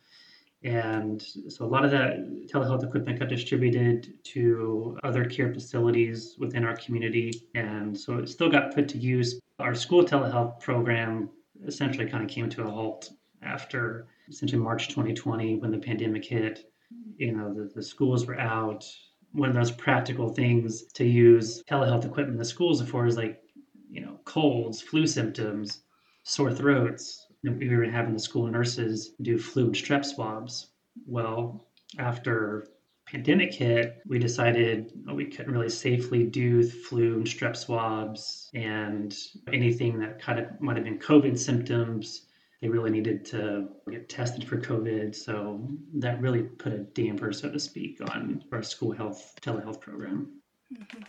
And 0.64 1.22
so 1.50 1.66
a 1.66 1.68
lot 1.68 1.86
of 1.86 1.92
that 1.92 2.48
telehealth 2.48 2.84
equipment 2.84 3.20
got 3.20 3.30
distributed 3.30 4.24
to 4.24 4.98
other 5.04 5.24
care 5.26 5.54
facilities 5.54 6.36
within 6.40 6.66
our 6.66 6.76
community. 6.76 7.44
And 7.54 7.98
so 7.98 8.18
it 8.18 8.30
still 8.30 8.50
got 8.50 8.74
put 8.74 8.88
to 8.90 8.98
use. 8.98 9.40
Our 9.60 9.76
school 9.76 10.04
telehealth 10.04 10.60
program 10.60 11.30
essentially 11.66 12.10
kind 12.10 12.24
of 12.24 12.30
came 12.30 12.50
to 12.50 12.64
a 12.64 12.70
halt 12.70 13.12
after 13.44 14.08
essentially 14.30 14.62
March 14.62 14.88
2020 14.88 15.58
when 15.58 15.72
the 15.72 15.78
pandemic 15.78 16.26
hit. 16.26 16.72
You 17.18 17.34
know, 17.34 17.54
the, 17.54 17.72
the 17.76 17.84
schools 17.84 18.26
were 18.26 18.40
out. 18.40 18.86
One 19.34 19.50
of 19.50 19.56
those 19.56 19.72
practical 19.72 20.30
things 20.30 20.84
to 20.94 21.06
use 21.06 21.64
telehealth 21.70 22.06
equipment 22.06 22.32
in 22.32 22.38
the 22.38 22.46
schools 22.46 22.82
for 22.82 23.06
is 23.06 23.18
like, 23.18 23.42
you 23.90 24.02
know, 24.02 24.20
colds, 24.26 24.82
flu 24.82 25.06
symptoms, 25.06 25.82
sore 26.24 26.52
throats, 26.52 27.27
we 27.50 27.76
were 27.76 27.86
having 27.86 28.14
the 28.14 28.20
school 28.20 28.48
nurses 28.48 29.12
do 29.22 29.38
flu 29.38 29.66
and 29.66 29.76
strep 29.76 30.06
swabs. 30.06 30.68
Well, 31.06 31.68
after 31.98 32.68
pandemic 33.06 33.54
hit, 33.54 34.02
we 34.06 34.20
decided 34.20 34.92
we 35.12 35.26
couldn't 35.26 35.54
really 35.54 35.70
safely 35.70 36.24
do 36.24 36.68
flu 36.68 37.16
and 37.16 37.26
strep 37.26 37.56
swabs 37.56 38.50
and 38.54 39.16
anything 39.52 40.00
that 40.00 40.22
kind 40.22 40.40
of 40.40 40.60
might 40.60 40.76
have 40.76 40.86
been 40.86 41.00
COVID 41.00 41.38
symptoms. 41.38 42.24
They 42.62 42.70
really 42.70 42.90
needed 42.90 43.24
to 43.26 43.70
get 43.90 44.10
tested 44.10 44.44
for 44.48 44.58
COVID. 44.58 45.16
So 45.16 45.70
that 45.96 46.20
really 46.20 46.44
put 46.44 46.74
a 46.74 46.80
damper, 46.80 47.32
so 47.32 47.52
to 47.52 47.60
speak, 47.60 48.00
on 48.02 48.44
our 48.52 48.64
school 48.64 48.92
health 48.92 49.36
telehealth 49.42 49.80
program. 49.80 50.42
Mm-hmm. 50.74 51.04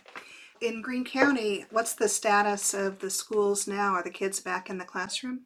In 0.61 0.81
Greene 0.81 1.05
County, 1.05 1.65
what's 1.71 1.93
the 1.93 2.09
status 2.09 2.73
of 2.73 2.99
the 2.99 3.09
schools 3.09 3.65
now? 3.65 3.93
Are 3.93 4.03
the 4.03 4.09
kids 4.09 4.41
back 4.41 4.69
in 4.69 4.77
the 4.77 4.85
classroom? 4.85 5.41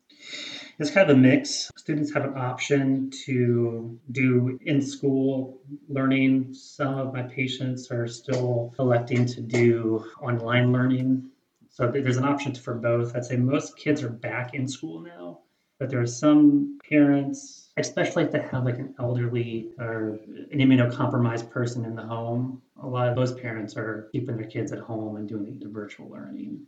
It's 0.80 0.89
kind 0.89 1.10
of 1.10 1.18
a 1.18 1.20
mix. 1.20 1.72
Students 1.77 2.13
have 2.13 2.25
an 2.25 2.36
option 2.36 3.12
to 3.25 4.00
do 4.12 4.60
in 4.65 4.82
school 4.82 5.62
learning. 5.88 6.53
Some 6.53 6.98
of 6.98 7.13
my 7.13 7.24
patients 7.24 7.92
are 7.92 8.08
still 8.08 8.74
electing 8.80 9.25
to 9.27 9.42
do 9.42 10.06
online 10.20 10.72
learning. 10.72 11.30
So 11.70 11.89
there's 11.89 12.18
an 12.18 12.24
option 12.24 12.56
for 12.56 12.74
both. 12.74 13.15
I'd 13.15 13.25
say 13.25 13.36
most 13.36 13.77
kids 13.77 14.03
are 14.03 14.10
back 14.10 14.53
in 14.53 14.68
school 14.68 15.00
now, 15.00 15.39
but 15.80 15.89
there 15.89 16.01
are 16.01 16.08
some 16.08 16.80
parents, 16.88 17.70
especially 17.77 18.24
if 18.24 18.32
they 18.32 18.42
have 18.42 18.65
like 18.65 18.80
an 18.80 18.96
elderly 19.00 19.72
or 19.80 20.20
an 20.51 20.60
immunocompromised 20.60 21.50
person 21.50 21.86
in 21.86 21.96
the 21.96 22.03
home. 22.03 22.62
A 22.82 22.88
lot 22.88 23.10
of 23.10 23.15
those 23.15 23.34
parents 23.34 23.75
are 23.75 24.10
keeping 24.12 24.38
their 24.38 24.48
kids 24.48 24.72
at 24.72 24.80
home 24.80 25.18
and 25.18 25.30
doing 25.30 25.60
the 25.60 25.70
virtual 25.70 26.10
learning. 26.10 26.65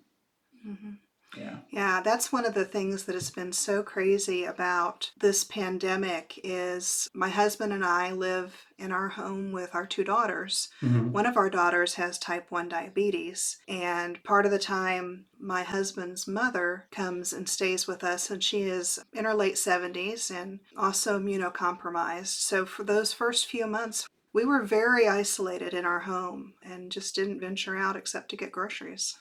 Mm-hmm. 0.68 0.92
Yeah. 1.38 1.58
Yeah, 1.70 2.01
that's 2.01 2.32
one 2.32 2.46
of 2.46 2.53
the 2.53 2.65
things 2.65 3.03
that 3.05 3.15
has 3.15 3.29
been 3.29 3.51
so 3.51 3.84
crazy 3.84 4.46
about 4.46 5.12
this 5.20 5.44
pandemic 5.44 6.39
is 6.44 7.10
my 7.13 7.29
husband 7.29 7.74
and 7.74 7.84
I 7.84 8.12
live 8.12 8.55
in 8.77 8.91
our 8.91 9.10
home 9.10 9.51
with 9.51 9.74
our 9.75 9.86
two 9.86 10.03
daughters. 10.03 10.70
Mm-hmm. 10.82 11.12
One 11.12 11.25
of 11.25 11.38
our 11.38 11.50
daughters 11.50 11.96
has 11.96 12.17
type 12.17 12.51
1 12.51 12.70
diabetes, 12.70 13.58
and 13.67 14.24
part 14.24 14.46
of 14.46 14.51
the 14.51 14.60
time 14.60 15.25
my 15.39 15.63
husband's 15.63 16.27
mother 16.27 16.88
comes 16.91 17.34
and 17.34 17.48
stays 17.48 17.88
with 17.88 18.03
us 18.03 18.29
and 18.29 18.44
she 18.44 18.63
is 18.63 19.00
in 19.13 19.25
her 19.25 19.34
late 19.34 19.55
70s 19.55 20.32
and 20.32 20.60
also 20.77 21.20
immunocompromised. 21.20 22.39
So 22.39 22.65
for 22.65 22.84
those 22.84 23.13
first 23.13 23.46
few 23.46 23.67
months 23.67 24.08
we 24.34 24.44
were 24.44 24.63
very 24.63 25.08
isolated 25.08 25.74
in 25.74 25.86
our 25.86 26.01
home 26.01 26.55
and 26.62 26.91
just 26.91 27.15
didn't 27.15 27.39
venture 27.39 27.77
out 27.77 27.96
except 27.96 28.27
to 28.29 28.36
get 28.36 28.51
groceries. 28.51 29.17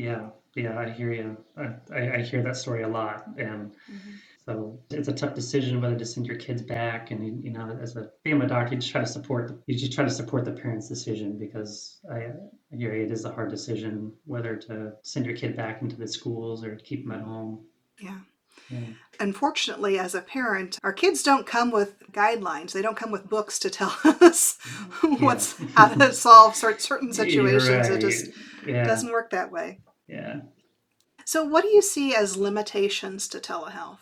Yeah, 0.00 0.30
yeah, 0.56 0.78
I 0.78 0.88
hear 0.88 1.12
you. 1.12 1.36
I, 1.58 2.16
I 2.16 2.22
hear 2.22 2.42
that 2.42 2.56
story 2.56 2.84
a 2.84 2.88
lot, 2.88 3.26
and 3.36 3.70
mm-hmm. 3.70 4.10
so 4.46 4.80
it's 4.90 5.08
a 5.08 5.12
tough 5.12 5.34
decision 5.34 5.78
whether 5.78 5.94
to 5.94 6.06
send 6.06 6.26
your 6.26 6.36
kids 6.36 6.62
back. 6.62 7.10
And 7.10 7.26
you, 7.26 7.38
you 7.42 7.50
know, 7.50 7.78
as 7.82 7.96
a 7.96 8.10
family 8.24 8.46
doctor, 8.46 8.74
you 8.74 8.80
just 8.80 8.90
try 8.90 9.02
to 9.02 9.06
support. 9.06 9.60
You 9.66 9.76
just 9.76 9.92
try 9.92 10.04
to 10.04 10.10
support 10.10 10.46
the 10.46 10.52
parents' 10.52 10.88
decision 10.88 11.38
because 11.38 12.00
I, 12.10 12.28
I 12.72 12.76
hear 12.76 12.94
it 12.94 13.10
is 13.10 13.26
a 13.26 13.30
hard 13.30 13.50
decision 13.50 14.10
whether 14.24 14.56
to 14.56 14.92
send 15.02 15.26
your 15.26 15.36
kid 15.36 15.54
back 15.54 15.82
into 15.82 15.96
the 15.96 16.08
schools 16.08 16.64
or 16.64 16.76
keep 16.76 17.04
them 17.04 17.12
at 17.12 17.22
home. 17.22 17.66
Yeah. 18.00 18.20
Yeah. 18.70 18.78
Unfortunately, 19.18 19.98
as 19.98 20.14
a 20.14 20.20
parent, 20.22 20.78
our 20.82 20.92
kids 20.92 21.22
don't 21.22 21.46
come 21.46 21.70
with 21.70 22.00
guidelines. 22.12 22.72
They 22.72 22.82
don't 22.82 22.96
come 22.96 23.10
with 23.10 23.28
books 23.28 23.58
to 23.60 23.70
tell 23.70 23.94
us 24.04 24.58
what's 25.02 25.60
how 25.74 25.88
to 25.88 26.12
solve 26.14 26.56
certain 26.56 27.12
situations. 27.12 27.88
Right. 27.88 27.92
It 27.92 28.00
just 28.00 28.28
yeah. 28.66 28.84
doesn't 28.84 29.12
work 29.12 29.30
that 29.30 29.52
way. 29.52 29.80
Yeah. 30.10 30.40
So, 31.24 31.44
what 31.44 31.62
do 31.62 31.68
you 31.68 31.82
see 31.82 32.14
as 32.14 32.36
limitations 32.36 33.28
to 33.28 33.38
telehealth? 33.38 34.00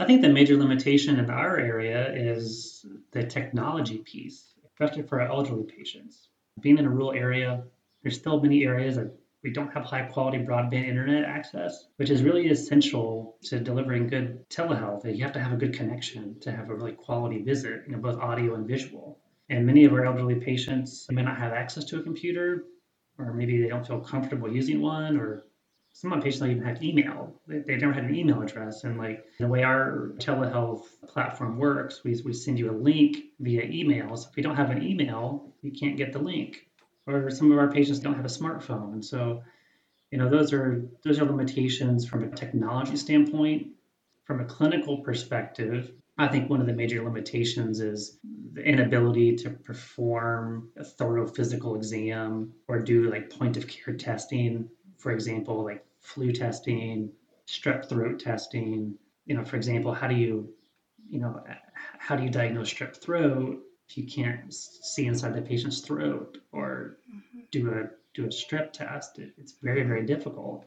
I 0.00 0.04
think 0.04 0.22
the 0.22 0.28
major 0.28 0.56
limitation 0.56 1.18
in 1.18 1.30
our 1.30 1.58
area 1.58 2.12
is 2.12 2.84
the 3.12 3.22
technology 3.22 3.98
piece, 3.98 4.54
especially 4.66 5.02
for 5.02 5.20
our 5.20 5.28
elderly 5.28 5.64
patients. 5.64 6.28
Being 6.60 6.78
in 6.78 6.86
a 6.86 6.90
rural 6.90 7.12
area, 7.12 7.62
there's 8.02 8.16
still 8.16 8.40
many 8.40 8.64
areas 8.64 8.96
that 8.96 9.12
we 9.44 9.50
don't 9.50 9.72
have 9.72 9.84
high 9.84 10.02
quality 10.02 10.38
broadband 10.38 10.88
internet 10.88 11.24
access, 11.24 11.86
which 11.96 12.10
is 12.10 12.22
really 12.22 12.48
essential 12.48 13.36
to 13.44 13.60
delivering 13.60 14.08
good 14.08 14.48
telehealth. 14.50 15.04
You 15.04 15.22
have 15.22 15.32
to 15.34 15.40
have 15.40 15.52
a 15.52 15.56
good 15.56 15.74
connection 15.74 16.38
to 16.40 16.50
have 16.50 16.70
a 16.70 16.74
really 16.74 16.92
quality 16.92 17.42
visit, 17.42 17.82
you 17.86 17.92
know, 17.92 17.98
both 17.98 18.18
audio 18.18 18.54
and 18.54 18.66
visual. 18.66 19.20
And 19.48 19.64
many 19.64 19.84
of 19.84 19.92
our 19.92 20.04
elderly 20.04 20.34
patients 20.34 21.06
may 21.10 21.22
not 21.22 21.38
have 21.38 21.52
access 21.52 21.84
to 21.84 21.98
a 21.98 22.02
computer, 22.02 22.64
or 23.18 23.32
maybe 23.32 23.60
they 23.62 23.68
don't 23.68 23.86
feel 23.86 24.00
comfortable 24.00 24.50
using 24.52 24.80
one, 24.80 25.16
or 25.16 25.44
some 25.92 26.12
of 26.12 26.18
my 26.18 26.22
patients 26.22 26.40
don't 26.40 26.50
even 26.50 26.62
have 26.64 26.82
email. 26.82 27.34
They, 27.46 27.58
they 27.58 27.76
never 27.76 27.92
had 27.92 28.04
an 28.04 28.14
email 28.14 28.40
address. 28.42 28.84
And 28.84 28.98
like 28.98 29.26
the 29.38 29.48
way 29.48 29.62
our 29.64 30.12
telehealth 30.18 30.84
platform 31.08 31.58
works, 31.58 32.04
we, 32.04 32.20
we 32.24 32.32
send 32.32 32.58
you 32.58 32.70
a 32.70 32.76
link 32.76 33.16
via 33.40 33.64
email. 33.64 34.16
So 34.16 34.28
if 34.30 34.36
you 34.36 34.42
don't 34.42 34.56
have 34.56 34.70
an 34.70 34.82
email, 34.82 35.52
you 35.62 35.72
can't 35.72 35.96
get 35.96 36.12
the 36.12 36.20
link 36.20 36.66
or 37.06 37.30
some 37.30 37.50
of 37.50 37.58
our 37.58 37.72
patients 37.72 37.98
don't 38.00 38.14
have 38.14 38.24
a 38.24 38.28
smartphone. 38.28 39.02
So 39.04 39.42
You 40.10 40.18
know, 40.18 40.28
those 40.30 40.52
are 40.52 40.82
those 41.04 41.18
are 41.20 41.24
limitations 41.26 42.06
from 42.08 42.24
a 42.24 42.30
technology 42.30 42.96
standpoint. 42.96 43.68
From 44.24 44.40
a 44.40 44.44
clinical 44.44 44.98
perspective, 44.98 45.92
I 46.18 46.26
think 46.26 46.50
one 46.50 46.60
of 46.60 46.66
the 46.66 46.72
major 46.72 47.02
limitations 47.02 47.80
is 47.80 48.18
the 48.52 48.62
inability 48.62 49.36
to 49.36 49.50
perform 49.50 50.68
a 50.76 50.82
thorough 50.82 51.28
physical 51.28 51.76
exam 51.76 52.52
or 52.66 52.80
do 52.80 53.08
like 53.08 53.30
point 53.30 53.56
of 53.56 53.68
care 53.68 53.94
testing, 53.94 54.68
for 54.96 55.12
example, 55.12 55.62
like 55.62 55.84
flu 56.00 56.32
testing, 56.32 57.10
strep 57.46 57.88
throat 57.88 58.18
testing. 58.18 58.94
You 59.26 59.36
know, 59.36 59.44
for 59.44 59.56
example, 59.56 59.94
how 59.94 60.08
do 60.08 60.16
you, 60.16 60.52
you 61.08 61.20
know, 61.20 61.40
how 61.98 62.16
do 62.16 62.24
you 62.24 62.30
diagnose 62.30 62.72
strep 62.72 62.96
throat 62.96 63.60
if 63.88 63.96
you 63.96 64.04
can't 64.04 64.52
see 64.52 65.06
inside 65.06 65.34
the 65.34 65.42
patient's 65.42 65.80
throat 65.80 66.38
or 66.50 66.98
mm-hmm. 67.08 67.40
do 67.52 67.70
a 67.70 67.90
do 68.14 68.24
a 68.24 68.28
strep 68.28 68.72
test? 68.72 69.20
It's 69.38 69.54
very 69.62 69.84
very 69.84 70.04
difficult. 70.04 70.64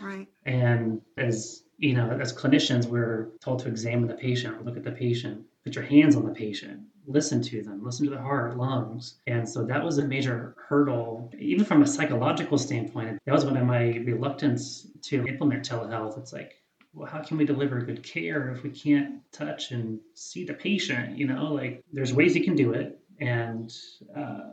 Right. 0.00 0.28
And 0.46 1.02
as 1.18 1.63
you 1.78 1.94
know, 1.94 2.10
as 2.10 2.32
clinicians, 2.32 2.86
we're 2.86 3.30
told 3.40 3.58
to 3.60 3.68
examine 3.68 4.08
the 4.08 4.14
patient, 4.14 4.64
look 4.64 4.76
at 4.76 4.84
the 4.84 4.92
patient, 4.92 5.44
put 5.64 5.74
your 5.74 5.84
hands 5.84 6.16
on 6.16 6.24
the 6.24 6.32
patient, 6.32 6.80
listen 7.06 7.42
to 7.42 7.62
them, 7.62 7.84
listen 7.84 8.04
to 8.06 8.10
the 8.10 8.20
heart, 8.20 8.56
lungs. 8.56 9.16
And 9.26 9.48
so 9.48 9.64
that 9.64 9.84
was 9.84 9.98
a 9.98 10.06
major 10.06 10.54
hurdle, 10.68 11.30
even 11.38 11.64
from 11.64 11.82
a 11.82 11.86
psychological 11.86 12.58
standpoint. 12.58 13.18
That 13.26 13.34
was 13.34 13.44
one 13.44 13.56
of 13.56 13.66
my 13.66 13.96
reluctance 14.04 14.86
to 15.02 15.26
implement 15.26 15.68
telehealth. 15.68 16.18
It's 16.18 16.32
like, 16.32 16.54
well, 16.92 17.08
how 17.08 17.20
can 17.20 17.36
we 17.36 17.44
deliver 17.44 17.80
good 17.80 18.02
care 18.02 18.50
if 18.50 18.62
we 18.62 18.70
can't 18.70 19.20
touch 19.32 19.72
and 19.72 19.98
see 20.14 20.44
the 20.44 20.54
patient? 20.54 21.18
You 21.18 21.26
know, 21.26 21.52
like 21.52 21.82
there's 21.92 22.14
ways 22.14 22.36
you 22.36 22.44
can 22.44 22.54
do 22.54 22.72
it, 22.72 23.00
and 23.20 23.72
uh, 24.16 24.50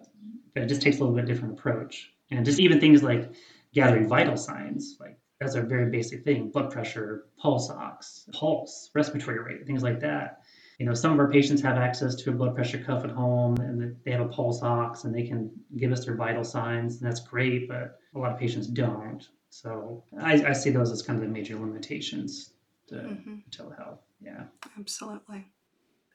it 0.55 0.65
just 0.65 0.81
takes 0.81 0.97
a 0.97 0.99
little 1.01 1.15
bit 1.15 1.25
different 1.25 1.53
approach. 1.53 2.11
And 2.31 2.45
just 2.45 2.59
even 2.59 2.79
things 2.79 3.03
like 3.03 3.31
gathering 3.73 4.07
vital 4.07 4.37
signs, 4.37 4.97
like 4.99 5.17
that's 5.41 5.55
a 5.55 5.61
very 5.61 5.89
basic 5.89 6.23
thing: 6.23 6.49
blood 6.49 6.71
pressure, 6.71 7.25
pulse 7.37 7.69
ox, 7.69 8.29
pulse, 8.31 8.91
respiratory 8.93 9.39
rate, 9.39 9.65
things 9.65 9.81
like 9.81 9.99
that. 9.99 10.43
You 10.77 10.85
know, 10.85 10.93
some 10.93 11.11
of 11.11 11.19
our 11.19 11.29
patients 11.29 11.61
have 11.61 11.77
access 11.77 12.15
to 12.15 12.29
a 12.29 12.33
blood 12.33 12.55
pressure 12.55 12.77
cuff 12.77 13.03
at 13.03 13.09
home, 13.09 13.57
and 13.57 13.95
they 14.05 14.11
have 14.11 14.21
a 14.21 14.27
pulse 14.27 14.61
ox, 14.61 15.03
and 15.03 15.13
they 15.13 15.23
can 15.23 15.51
give 15.77 15.91
us 15.91 16.05
their 16.05 16.15
vital 16.15 16.43
signs, 16.43 17.01
and 17.01 17.09
that's 17.09 17.19
great. 17.21 17.67
But 17.67 17.99
a 18.15 18.19
lot 18.19 18.31
of 18.31 18.39
patients 18.39 18.67
don't. 18.67 19.27
So 19.49 20.03
I, 20.19 20.33
I 20.45 20.53
see 20.53 20.69
those 20.69 20.91
as 20.91 21.01
kind 21.01 21.17
of 21.19 21.27
the 21.27 21.31
major 21.31 21.55
limitations 21.55 22.53
to 22.87 22.95
mm-hmm. 22.95 23.35
telehealth. 23.49 23.97
Yeah. 24.21 24.43
Absolutely. 24.79 25.47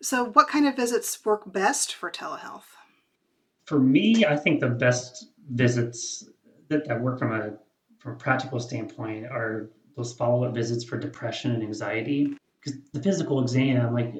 So, 0.03 0.27
what 0.27 0.49
kind 0.49 0.69
of 0.69 0.77
visits 0.77 1.25
work 1.25 1.53
best 1.53 1.95
for 1.95 2.11
telehealth? 2.11 2.77
For 3.65 3.81
me, 3.81 4.25
I 4.25 4.37
think 4.37 4.61
the 4.61 4.69
best 4.69 5.27
visits 5.51 6.29
that, 6.69 6.87
that 6.87 7.01
work 7.01 7.19
from 7.19 7.33
a 7.33 7.55
from 8.07 8.15
a 8.15 8.19
practical 8.19 8.61
standpoint 8.61 9.27
are 9.27 9.69
those 9.97 10.13
follow-up 10.13 10.55
visits 10.55 10.85
for 10.85 10.97
depression 10.97 11.51
and 11.51 11.63
anxiety. 11.63 12.37
Because 12.61 12.79
the 12.93 13.03
physical 13.03 13.43
exam, 13.43 13.93
like 13.93 14.15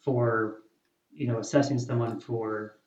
for 0.00 0.58
you 1.12 1.26
know 1.26 1.38
assessing 1.38 1.78
someone 1.78 2.20
for 2.20 2.78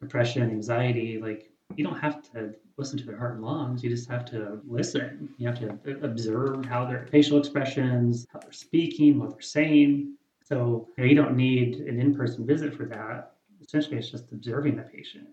depression 0.00 0.42
and 0.42 0.50
anxiety, 0.50 1.20
like 1.20 1.50
you 1.76 1.84
don't 1.84 1.98
have 1.98 2.22
to 2.32 2.54
listen 2.78 2.98
to 2.98 3.04
their 3.04 3.18
heart 3.18 3.34
and 3.34 3.44
lungs. 3.44 3.84
You 3.84 3.90
just 3.90 4.08
have 4.08 4.24
to 4.26 4.60
listen. 4.66 5.28
You 5.36 5.46
have 5.48 5.58
to 5.60 5.78
observe 6.02 6.64
how 6.64 6.86
their 6.86 7.06
facial 7.08 7.38
expressions, 7.38 8.26
how 8.32 8.40
they're 8.40 8.52
speaking, 8.52 9.18
what 9.18 9.30
they're 9.30 9.42
saying. 9.42 10.16
So 10.42 10.88
you, 10.96 11.04
know, 11.04 11.10
you 11.10 11.14
don't 11.14 11.36
need 11.36 11.76
an 11.80 12.00
in-person 12.00 12.46
visit 12.46 12.74
for 12.74 12.84
that. 12.86 13.34
Essentially, 13.60 13.98
it's 13.98 14.10
just 14.10 14.32
observing 14.32 14.76
the 14.76 14.82
patient. 14.84 15.28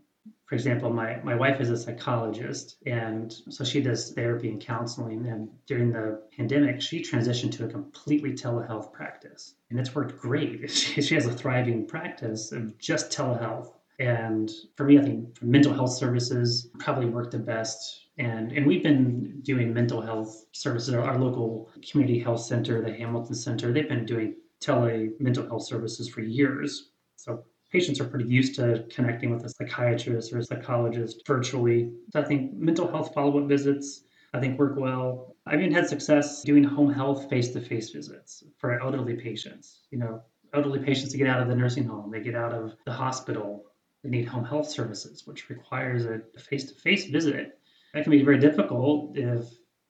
For 0.45 0.55
example, 0.55 0.89
my, 0.89 1.19
my 1.23 1.35
wife 1.35 1.61
is 1.61 1.69
a 1.69 1.77
psychologist, 1.77 2.77
and 2.85 3.31
so 3.49 3.63
she 3.63 3.81
does 3.81 4.11
therapy 4.13 4.49
and 4.49 4.59
counseling. 4.59 5.27
And 5.27 5.49
during 5.67 5.91
the 5.91 6.23
pandemic, 6.35 6.81
she 6.81 7.01
transitioned 7.01 7.51
to 7.53 7.65
a 7.65 7.67
completely 7.67 8.33
telehealth 8.33 8.91
practice, 8.91 9.55
and 9.69 9.79
it's 9.79 9.93
worked 9.93 10.19
great. 10.19 10.69
She, 10.79 11.01
she 11.01 11.15
has 11.15 11.25
a 11.25 11.33
thriving 11.33 11.85
practice 11.85 12.51
of 12.51 12.77
just 12.79 13.11
telehealth 13.11 13.73
and 13.99 14.49
for 14.75 14.85
me, 14.85 14.97
I 14.97 15.01
think 15.01 15.43
mental 15.43 15.73
health 15.73 15.91
services 15.91 16.69
probably 16.79 17.05
work 17.07 17.31
the 17.31 17.39
best. 17.39 18.07
And, 18.17 18.51
and 18.53 18.65
we've 18.65 18.81
been 18.81 19.41
doing 19.41 19.73
mental 19.73 20.01
health 20.01 20.45
services. 20.53 20.93
Our 20.93 21.17
local 21.19 21.69
community 21.89 22.19
health 22.19 22.41
center, 22.41 22.81
the 22.81 22.93
Hamilton 22.93 23.35
Center, 23.35 23.73
they've 23.73 23.89
been 23.89 24.05
doing 24.05 24.35
tele 24.61 25.09
mental 25.19 25.45
health 25.45 25.63
services 25.63 26.07
for 26.07 26.21
years. 26.21 26.91
So 27.17 27.43
patients 27.71 27.99
are 27.99 28.05
pretty 28.05 28.27
used 28.27 28.55
to 28.55 28.85
connecting 28.89 29.29
with 29.29 29.43
a 29.45 29.49
psychiatrist 29.49 30.33
or 30.33 30.39
a 30.39 30.43
psychologist 30.43 31.25
virtually. 31.25 31.91
So 32.11 32.19
I 32.19 32.23
think 32.23 32.53
mental 32.53 32.87
health 32.89 33.13
follow 33.13 33.41
up 33.41 33.47
visits, 33.47 34.01
I 34.33 34.39
think 34.39 34.59
work 34.59 34.75
well. 34.77 35.35
I've 35.45 35.59
even 35.61 35.73
had 35.73 35.87
success 35.87 36.43
doing 36.43 36.63
home 36.63 36.91
health 36.93 37.29
face 37.29 37.49
to 37.53 37.61
face 37.61 37.89
visits 37.89 38.43
for 38.57 38.79
elderly 38.79 39.15
patients. 39.15 39.81
You 39.91 39.99
know, 39.99 40.21
elderly 40.53 40.79
patients 40.79 41.11
to 41.11 41.17
get 41.17 41.27
out 41.27 41.41
of 41.41 41.47
the 41.47 41.55
nursing 41.55 41.85
home, 41.85 42.11
they 42.11 42.21
get 42.21 42.35
out 42.35 42.53
of 42.53 42.75
the 42.85 42.91
hospital, 42.91 43.65
they 44.03 44.09
need 44.09 44.27
home 44.27 44.45
health 44.45 44.69
services, 44.69 45.27
which 45.27 45.49
requires 45.49 46.05
a 46.05 46.21
face-to-face 46.39 47.07
visit. 47.07 47.59
That 47.93 48.03
can 48.03 48.11
be 48.11 48.23
very 48.23 48.37
difficult 48.37 49.17
if 49.17 49.45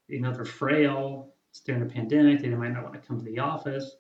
you 0.08 0.20
know 0.20 0.34
they're 0.34 0.46
frail. 0.46 1.34
It's 1.52 1.60
during 1.62 1.82
a 1.82 1.86
pandemic; 1.86 2.42
they 2.42 2.50
might 2.50 2.74
not 2.74 2.84
want 2.84 2.94
to 2.96 3.08
come 3.08 3.20
to 3.20 3.26
the 3.26 3.40
office. 3.40 3.96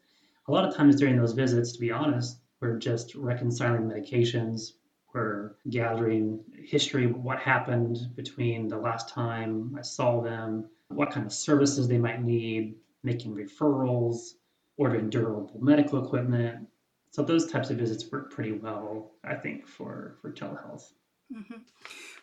A 0.47 0.51
lot 0.51 0.67
of 0.67 0.75
times 0.75 0.95
during 0.95 1.15
those 1.15 1.33
visits, 1.33 1.73
to 1.73 1.79
be 1.79 1.91
honest, 1.91 2.39
we're 2.61 2.77
just 2.77 3.15
reconciling 3.15 3.83
medications. 3.83 4.73
We're 5.13 5.55
gathering 5.69 6.43
history 6.53 7.07
what 7.07 7.39
happened 7.39 7.97
between 8.15 8.67
the 8.67 8.77
last 8.77 9.09
time 9.09 9.75
I 9.77 9.81
saw 9.81 10.21
them, 10.21 10.69
what 10.89 11.11
kind 11.11 11.25
of 11.25 11.33
services 11.33 11.87
they 11.87 11.97
might 11.97 12.21
need, 12.21 12.75
making 13.03 13.35
referrals, 13.35 14.33
ordering 14.77 15.09
durable 15.09 15.59
medical 15.61 16.03
equipment, 16.03 16.67
so 17.11 17.23
those 17.23 17.47
types 17.47 17.71
of 17.71 17.77
visits 17.77 18.09
work 18.11 18.31
pretty 18.31 18.51
well, 18.51 19.11
I 19.23 19.35
think, 19.35 19.67
for 19.67 20.17
for 20.21 20.31
telehealth. 20.31 20.91
Mm-hmm. 21.33 21.61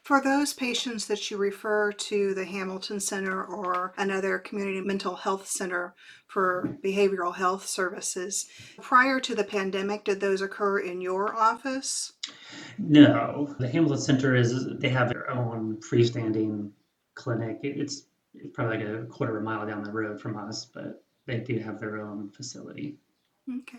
For 0.02 0.20
those 0.20 0.52
patients 0.52 1.06
that 1.06 1.30
you 1.30 1.36
refer 1.36 1.90
to 1.90 2.34
the 2.34 2.44
Hamilton 2.44 3.00
Center 3.00 3.44
or 3.44 3.92
another 3.96 4.38
community 4.38 4.80
mental 4.80 5.16
health 5.16 5.48
center 5.48 5.94
for 6.28 6.78
behavioral 6.84 7.34
health 7.34 7.66
services, 7.66 8.48
prior 8.80 9.18
to 9.20 9.34
the 9.34 9.42
pandemic, 9.42 10.04
did 10.04 10.20
those 10.20 10.42
occur 10.42 10.78
in 10.78 11.00
your 11.00 11.34
office? 11.34 12.12
No. 12.78 13.56
The 13.58 13.68
Hamilton 13.68 13.98
Center 13.98 14.36
is, 14.36 14.66
they 14.78 14.90
have 14.90 15.08
their 15.08 15.28
own 15.28 15.78
freestanding 15.78 16.70
clinic. 17.14 17.58
It's 17.62 18.04
probably 18.52 18.78
like 18.78 18.86
a 18.86 19.06
quarter 19.06 19.36
of 19.36 19.42
a 19.42 19.44
mile 19.44 19.66
down 19.66 19.82
the 19.82 19.90
road 19.90 20.20
from 20.20 20.36
us, 20.36 20.66
but 20.66 21.02
they 21.26 21.38
do 21.38 21.58
have 21.58 21.80
their 21.80 22.00
own 22.00 22.30
facility. 22.30 22.96
Okay. 23.48 23.78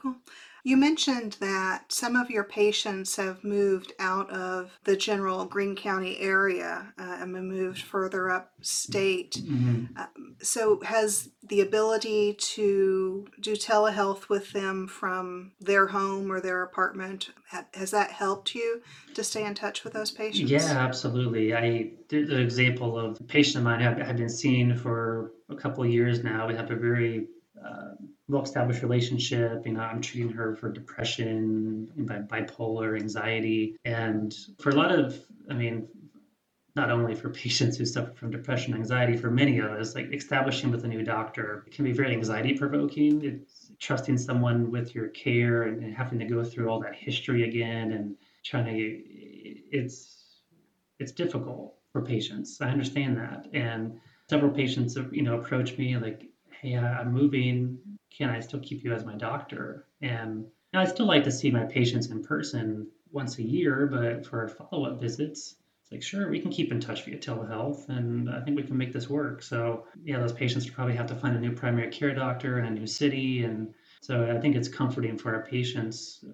Cool. 0.00 0.16
You 0.62 0.76
mentioned 0.76 1.36
that 1.40 1.90
some 1.90 2.16
of 2.16 2.30
your 2.30 2.44
patients 2.44 3.16
have 3.16 3.42
moved 3.42 3.94
out 3.98 4.28
of 4.30 4.78
the 4.84 4.94
general 4.94 5.46
Greene 5.46 5.74
County 5.74 6.18
area 6.18 6.92
uh, 6.98 7.18
and 7.20 7.32
moved 7.32 7.80
further 7.80 8.30
upstate. 8.30 9.40
Mm-hmm. 9.42 9.96
Uh, 9.96 10.06
so, 10.42 10.80
has 10.82 11.30
the 11.42 11.62
ability 11.62 12.34
to 12.34 13.26
do 13.40 13.56
telehealth 13.56 14.28
with 14.28 14.52
them 14.52 14.86
from 14.86 15.52
their 15.60 15.86
home 15.86 16.30
or 16.30 16.40
their 16.40 16.62
apartment 16.62 17.30
has 17.74 17.90
that 17.90 18.10
helped 18.12 18.54
you 18.54 18.80
to 19.14 19.24
stay 19.24 19.44
in 19.44 19.54
touch 19.54 19.82
with 19.82 19.92
those 19.92 20.10
patients? 20.10 20.50
Yeah, 20.50 20.76
absolutely. 20.78 21.54
I 21.54 21.92
did 22.08 22.30
an 22.30 22.40
example 22.40 22.98
of 22.98 23.18
a 23.20 23.24
patient 23.24 23.56
of 23.56 23.62
mine 23.64 23.82
I've, 23.82 24.00
I've 24.00 24.16
been 24.16 24.28
seeing 24.28 24.76
for 24.76 25.32
a 25.48 25.56
couple 25.56 25.82
of 25.82 25.90
years 25.90 26.22
now. 26.22 26.46
We 26.46 26.54
have 26.54 26.70
a 26.70 26.76
very 26.76 27.26
uh, 27.64 27.94
well-established 28.30 28.82
relationship. 28.82 29.66
You 29.66 29.72
know, 29.72 29.80
I'm 29.80 30.00
treating 30.00 30.30
her 30.30 30.54
for 30.56 30.70
depression, 30.70 31.90
bipolar, 31.98 32.98
anxiety, 32.98 33.76
and 33.84 34.36
for 34.60 34.70
a 34.70 34.74
lot 34.74 34.92
of, 34.92 35.18
I 35.50 35.54
mean, 35.54 35.88
not 36.76 36.90
only 36.90 37.14
for 37.14 37.30
patients 37.44 37.76
who 37.76 37.84
suffer 37.84 38.12
from 38.14 38.30
depression, 38.30 38.74
anxiety, 38.74 39.16
for 39.16 39.30
many 39.30 39.58
of 39.58 39.70
us, 39.72 39.94
like 39.94 40.12
establishing 40.12 40.70
with 40.70 40.84
a 40.84 40.88
new 40.88 41.02
doctor 41.02 41.66
can 41.70 41.84
be 41.84 41.92
very 41.92 42.12
anxiety 42.12 42.54
provoking. 42.54 43.24
It's 43.24 43.72
trusting 43.78 44.18
someone 44.18 44.70
with 44.70 44.94
your 44.94 45.08
care 45.08 45.62
and, 45.64 45.82
and 45.82 45.94
having 45.94 46.18
to 46.20 46.24
go 46.26 46.44
through 46.44 46.68
all 46.68 46.80
that 46.80 46.94
history 46.94 47.48
again 47.48 47.92
and 47.92 48.16
trying 48.44 48.66
to, 48.66 49.02
it's 49.76 50.16
it's 50.98 51.12
difficult 51.12 51.76
for 51.92 52.02
patients. 52.02 52.60
I 52.60 52.68
understand 52.68 53.16
that, 53.16 53.48
and 53.54 53.98
several 54.28 54.52
patients 54.52 54.96
you 55.10 55.22
know 55.22 55.40
approach 55.40 55.78
me 55.78 55.96
like 55.96 56.30
hey, 56.60 56.76
I'm 56.76 57.12
moving. 57.12 57.78
Can 58.16 58.30
I 58.30 58.40
still 58.40 58.60
keep 58.60 58.84
you 58.84 58.92
as 58.92 59.04
my 59.04 59.14
doctor? 59.14 59.86
And 60.02 60.46
I 60.74 60.84
still 60.84 61.06
like 61.06 61.24
to 61.24 61.32
see 61.32 61.50
my 61.50 61.64
patients 61.64 62.10
in 62.10 62.22
person 62.22 62.88
once 63.12 63.38
a 63.38 63.42
year, 63.42 63.86
but 63.86 64.26
for 64.26 64.48
follow 64.48 64.86
up 64.86 65.00
visits, 65.00 65.56
it's 65.82 65.90
like, 65.90 66.02
sure, 66.02 66.30
we 66.30 66.40
can 66.40 66.50
keep 66.50 66.70
in 66.70 66.80
touch 66.80 67.04
via 67.04 67.18
telehealth, 67.18 67.88
and 67.88 68.30
I 68.30 68.40
think 68.40 68.56
we 68.56 68.62
can 68.62 68.76
make 68.76 68.92
this 68.92 69.10
work. 69.10 69.42
So, 69.42 69.86
yeah, 70.04 70.20
those 70.20 70.32
patients 70.32 70.68
probably 70.70 70.94
have 70.94 71.08
to 71.08 71.16
find 71.16 71.36
a 71.36 71.40
new 71.40 71.52
primary 71.52 71.90
care 71.90 72.14
doctor 72.14 72.58
in 72.58 72.66
a 72.66 72.70
new 72.70 72.86
city. 72.86 73.42
And 73.42 73.74
so 74.00 74.30
I 74.30 74.40
think 74.40 74.54
it's 74.54 74.68
comforting 74.68 75.18
for 75.18 75.34
our 75.34 75.44
patients. 75.44 76.24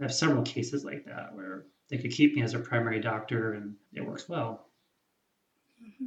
I 0.00 0.02
have 0.02 0.14
several 0.14 0.42
cases 0.42 0.84
like 0.84 1.04
that 1.04 1.34
where 1.34 1.66
they 1.90 1.98
could 1.98 2.12
keep 2.12 2.34
me 2.34 2.42
as 2.42 2.52
their 2.52 2.62
primary 2.62 3.00
doctor, 3.00 3.52
and 3.52 3.74
it 3.92 4.06
works 4.06 4.28
well. 4.28 4.68
Mm-hmm. 5.84 6.06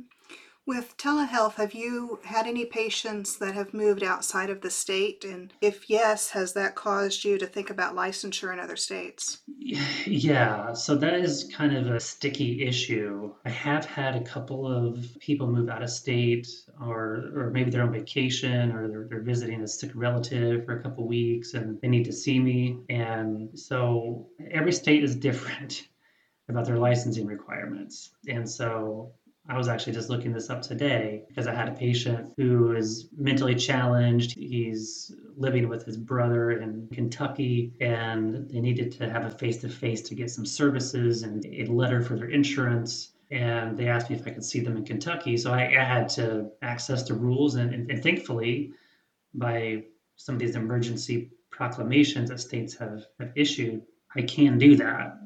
With 0.68 0.98
telehealth, 0.98 1.56
have 1.56 1.76
you 1.76 2.20
had 2.24 2.48
any 2.48 2.66
patients 2.66 3.38
that 3.38 3.54
have 3.54 3.72
moved 3.72 4.02
outside 4.02 4.50
of 4.50 4.62
the 4.62 4.72
state? 4.72 5.24
And 5.24 5.54
if 5.62 5.92
yes, 5.92 6.32
has 6.32 6.54
that 6.54 6.74
caused 6.74 7.24
you 7.24 7.38
to 7.38 7.46
think 7.46 7.70
about 7.70 7.96
licensure 7.96 8.52
in 8.52 8.60
other 8.60 8.76
states? 8.76 9.44
Yeah, 10.08 10.74
so 10.74 10.96
that 10.96 11.16
is 11.16 11.52
kind 11.56 11.76
of 11.76 11.88
a 11.88 12.00
sticky 12.00 12.64
issue. 12.64 13.34
I 13.44 13.50
have 13.50 13.86
had 13.86 14.16
a 14.16 14.24
couple 14.24 14.68
of 14.68 15.18
people 15.20 15.48
move 15.48 15.68
out 15.68 15.82
of 15.82 15.90
state, 15.90 16.48
or 16.80 17.32
or 17.36 17.50
maybe 17.52 17.72
they're 17.72 17.84
on 17.84 17.92
vacation, 17.92 18.72
or 18.72 18.88
they're, 18.88 19.08
they're 19.10 19.22
visiting 19.22 19.62
a 19.64 19.68
sick 19.68 19.92
relative 19.96 20.66
for 20.66 20.78
a 20.78 20.82
couple 20.82 21.08
weeks, 21.08 21.56
and 21.56 21.82
they 21.82 21.88
need 21.88 22.06
to 22.06 22.14
see 22.14 22.40
me. 22.40 22.80
And 22.90 23.58
so 23.58 24.30
every 24.52 24.72
state 24.72 25.04
is 25.04 25.16
different 25.16 25.88
about 26.50 26.66
their 26.66 26.78
licensing 26.78 27.26
requirements, 27.26 28.12
and 28.28 28.48
so 28.48 29.14
I 29.48 29.58
was 29.58 29.68
actually 29.68 29.94
just 29.94 30.10
looking 30.10 30.34
this 30.34 30.50
up 30.50 30.64
today 30.64 31.24
because 31.28 31.46
I 31.46 31.54
had 31.54 31.70
a 31.70 31.74
patient 31.74 32.34
who 32.36 32.76
is 32.76 33.10
mentally 33.16 33.54
challenged. 33.54 34.36
He's 34.36 35.12
living 35.38 35.70
with 35.70 35.86
his 35.86 35.98
brother 35.98 36.52
in 36.52 36.88
Kentucky 36.92 37.74
and 37.80 38.50
they 38.50 38.60
needed 38.60 38.92
to 38.94 39.10
have 39.10 39.26
a 39.26 39.30
face 39.30 39.58
to 39.58 39.70
face 39.70 40.02
to 40.04 40.16
get 40.16 40.32
some 40.32 40.46
services 40.46 41.22
and 41.22 41.46
a 41.46 41.66
letter 41.66 42.02
for 42.02 42.16
their 42.16 42.30
insurance. 42.30 43.12
And 43.30 43.78
they 43.78 43.88
asked 43.88 44.10
me 44.10 44.16
if 44.16 44.26
I 44.26 44.32
could 44.32 44.44
see 44.44 44.62
them 44.62 44.78
in 44.78 44.86
Kentucky. 44.86 45.38
So 45.38 45.54
I, 45.54 45.66
I 45.80 45.84
had 45.84 46.10
to 46.10 46.50
access 46.64 47.04
the 47.04 47.14
rules. 47.14 47.56
And, 47.56 47.72
and, 47.72 47.92
and 47.92 48.02
thankfully, 48.02 48.72
by 49.36 49.84
some 50.16 50.36
of 50.36 50.40
these 50.40 50.56
emergency 50.56 51.30
proclamations 51.52 52.30
that 52.30 52.40
states 52.40 52.76
have, 52.76 53.06
have 53.20 53.32
issued, 53.36 53.84
I 54.16 54.24
can 54.24 54.58
do 54.58 54.76
that. 54.78 55.20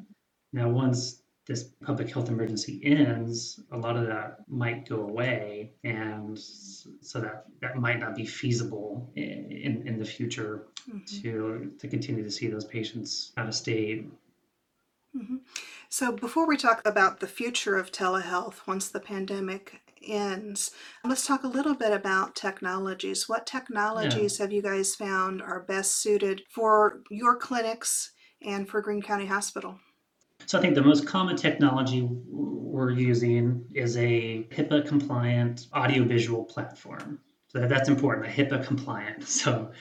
Now, 0.52 0.70
once 0.70 1.19
this 1.50 1.64
public 1.84 2.14
health 2.14 2.30
emergency 2.30 2.80
ends, 2.84 3.60
a 3.72 3.78
lot 3.78 3.98
of 3.98 4.06
that 4.06 4.42
might 4.48 4.88
go 4.88 5.02
away, 5.02 5.72
and 5.84 6.38
so 6.38 7.20
that 7.20 7.46
that 7.60 7.76
might 7.76 8.00
not 8.00 8.16
be 8.16 8.24
feasible 8.24 9.12
in 9.16 9.84
in 9.88 9.98
the 9.98 10.06
future 10.06 10.68
mm-hmm. 10.88 11.22
to 11.24 11.72
to 11.80 11.88
continue 11.88 12.24
to 12.24 12.30
see 12.30 12.48
those 12.48 12.66
patients 12.66 13.32
out 13.36 13.48
of 13.48 13.56
state. 13.56 14.08
Mm-hmm. 15.18 15.38
So 15.90 16.12
before 16.12 16.48
we 16.48 16.56
talk 16.56 16.84
about 16.86 17.20
the 17.20 17.28
future 17.28 17.78
of 17.78 17.92
telehealth 17.92 18.68
once 18.68 18.88
the 18.88 19.00
pandemic 19.00 19.82
ends, 20.08 20.70
let's 21.04 21.26
talk 21.26 21.44
a 21.44 21.48
little 21.48 21.74
bit 21.74 21.92
about 21.92 22.36
technologies. 22.36 23.28
What 23.28 23.48
technologies 23.48 24.38
yeah. 24.38 24.44
have 24.44 24.54
you 24.54 24.62
guys 24.62 24.94
found 24.94 25.42
are 25.42 25.62
best 25.62 25.96
suited 25.96 26.44
for 26.48 27.02
your 27.10 27.36
clinics 27.36 28.12
and 28.40 28.70
for 28.70 28.82
Greene 28.82 29.02
County 29.02 29.26
Hospital? 29.26 29.80
So 30.46 30.58
I 30.58 30.62
think 30.62 30.76
the 30.76 30.82
most 30.82 31.06
common 31.06 31.36
technology 31.36 32.02
we're 32.02 32.92
using 32.92 33.66
is 33.74 33.98
a 33.98 34.48
HIPAA 34.52 34.88
compliant 34.88 35.68
audiovisual 35.74 36.46
platform. 36.46 37.20
So 37.48 37.68
that's 37.68 37.90
important, 37.90 38.28
a 38.28 38.30
HIPAA 38.30 38.66
compliant. 38.66 39.24
So 39.28 39.72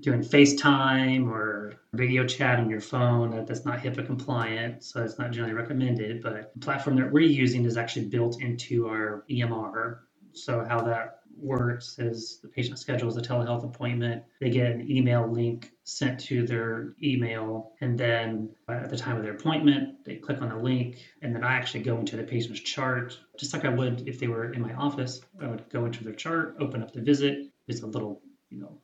doing 0.00 0.20
FaceTime 0.20 1.30
or 1.30 1.74
video 1.92 2.26
chat 2.26 2.58
on 2.58 2.68
your 2.68 2.80
phone, 2.80 3.30
that, 3.30 3.46
that's 3.46 3.64
not 3.64 3.78
HIPAA 3.78 4.06
compliant, 4.06 4.82
so 4.82 5.02
it's 5.02 5.18
not 5.18 5.30
generally 5.30 5.54
recommended. 5.54 6.22
But 6.22 6.52
the 6.54 6.60
platform 6.60 6.96
that 6.96 7.12
we're 7.12 7.28
using 7.28 7.64
is 7.64 7.76
actually 7.76 8.06
built 8.06 8.40
into 8.42 8.88
our 8.88 9.24
EMR. 9.30 9.98
So 10.32 10.64
how 10.64 10.82
that 10.82 11.20
works 11.38 11.98
is 11.98 12.38
the 12.42 12.48
patient 12.48 12.78
schedules 12.78 13.16
a 13.16 13.22
telehealth 13.22 13.64
appointment. 13.64 14.22
They 14.40 14.50
get 14.50 14.72
an 14.72 14.90
email 14.90 15.30
link 15.30 15.70
sent 15.84 16.20
to 16.20 16.46
their 16.46 16.94
email, 17.02 17.72
and 17.80 17.98
then 17.98 18.50
at 18.68 18.90
the 18.90 18.96
time 18.96 19.16
of 19.16 19.22
their 19.22 19.34
appointment, 19.34 20.04
they 20.04 20.16
click 20.16 20.40
on 20.42 20.48
the 20.48 20.56
link, 20.56 20.98
and 21.22 21.34
then 21.34 21.44
I 21.44 21.54
actually 21.54 21.82
go 21.82 21.98
into 21.98 22.16
the 22.16 22.22
patient's 22.22 22.60
chart, 22.60 23.18
just 23.38 23.52
like 23.52 23.64
I 23.64 23.68
would 23.68 24.08
if 24.08 24.18
they 24.18 24.28
were 24.28 24.52
in 24.52 24.62
my 24.62 24.74
office. 24.74 25.20
I 25.40 25.48
would 25.48 25.68
go 25.70 25.84
into 25.84 26.04
their 26.04 26.14
chart, 26.14 26.56
open 26.60 26.82
up 26.82 26.92
the 26.92 27.02
visit. 27.02 27.50
There's 27.66 27.80
a 27.80 27.86
little, 27.86 28.22
you 28.50 28.60
know, 28.60 28.78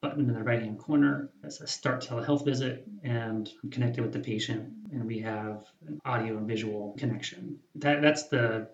button 0.00 0.28
in 0.28 0.34
the 0.34 0.42
right 0.42 0.62
hand 0.62 0.78
corner 0.78 1.30
that 1.42 1.52
says 1.52 1.70
start 1.70 2.02
telehealth 2.02 2.44
visit 2.44 2.86
and 3.04 3.50
I'm 3.62 3.70
connected 3.70 4.02
with 4.02 4.12
the 4.12 4.18
patient 4.18 4.72
and 4.92 5.04
we 5.04 5.18
have 5.20 5.66
an 5.86 6.00
audio 6.04 6.38
and 6.38 6.48
visual 6.48 6.94
connection. 6.98 7.58
That 7.74 8.00
that's 8.00 8.28
the 8.28 8.68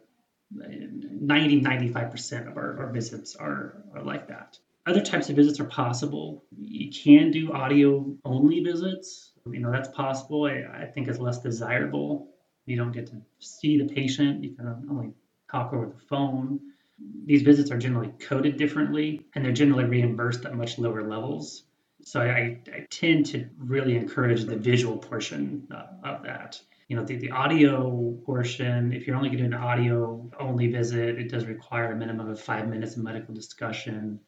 90 0.51 1.61
95% 1.63 2.49
of 2.49 2.57
our, 2.57 2.79
our 2.79 2.93
visits 2.93 3.37
are, 3.37 3.83
are 3.95 4.03
like 4.03 4.29
that. 4.29 4.59
Other 4.87 5.01
types 5.01 5.29
of 5.29 5.37
visits 5.37 5.59
are 5.59 5.65
possible. 5.65 6.45
You 6.57 6.91
can 6.91 7.33
do 7.33 7.53
audio 7.53 8.17
only 8.25 8.61
visits. 8.61 9.33
You 9.51 9.61
know 9.61 9.73
that's 9.73 9.89
possible. 9.89 10.45
I, 10.45 10.65
I 10.83 10.87
think 10.87 11.09
it's 11.09 11.19
less 11.19 11.41
desirable. 11.41 12.29
You 12.67 12.77
don't 12.77 12.93
get 12.93 13.07
to 13.09 13.23
see 13.41 13.79
the 13.79 13.93
patient. 13.93 14.45
You 14.45 14.55
can 14.55 14.87
only 14.89 15.13
talk 15.51 15.73
over 15.73 15.87
the 15.87 15.99
phone. 16.09 16.61
These 17.25 17.43
visits 17.43 17.71
are 17.71 17.79
generally 17.79 18.13
coded 18.21 18.57
differently 18.57 19.23
and 19.35 19.45
they're 19.45 19.53
generally 19.53 19.85
reimbursed 19.85 20.45
at 20.45 20.55
much 20.55 20.79
lower 20.79 21.03
levels. 21.03 21.65
So 22.05 22.21
I, 22.21 22.61
I 22.73 22.87
tend 22.91 23.27
to 23.27 23.49
really 23.59 23.97
encourage 23.97 24.45
the 24.45 24.57
visual 24.57 24.97
portion 24.97 25.67
of 26.05 26.23
that 26.23 26.61
you 26.89 26.97
know 26.97 27.05
the, 27.05 27.17
the 27.17 27.31
audio 27.31 28.13
portion 28.25 28.93
if 28.93 29.07
you're 29.07 29.17
only 29.17 29.29
going 29.29 29.43
to 29.43 29.49
do 29.49 29.55
an 29.55 29.61
audio 29.61 30.31
only 30.39 30.69
visit 30.69 31.19
it 31.19 31.29
does 31.29 31.47
require 31.47 31.93
a 31.93 31.97
minimum 31.97 32.29
of 32.29 32.41
five 32.41 32.69
minutes 32.69 32.97
of 32.97 33.03
medical 33.03 33.35
discussion. 33.35 34.21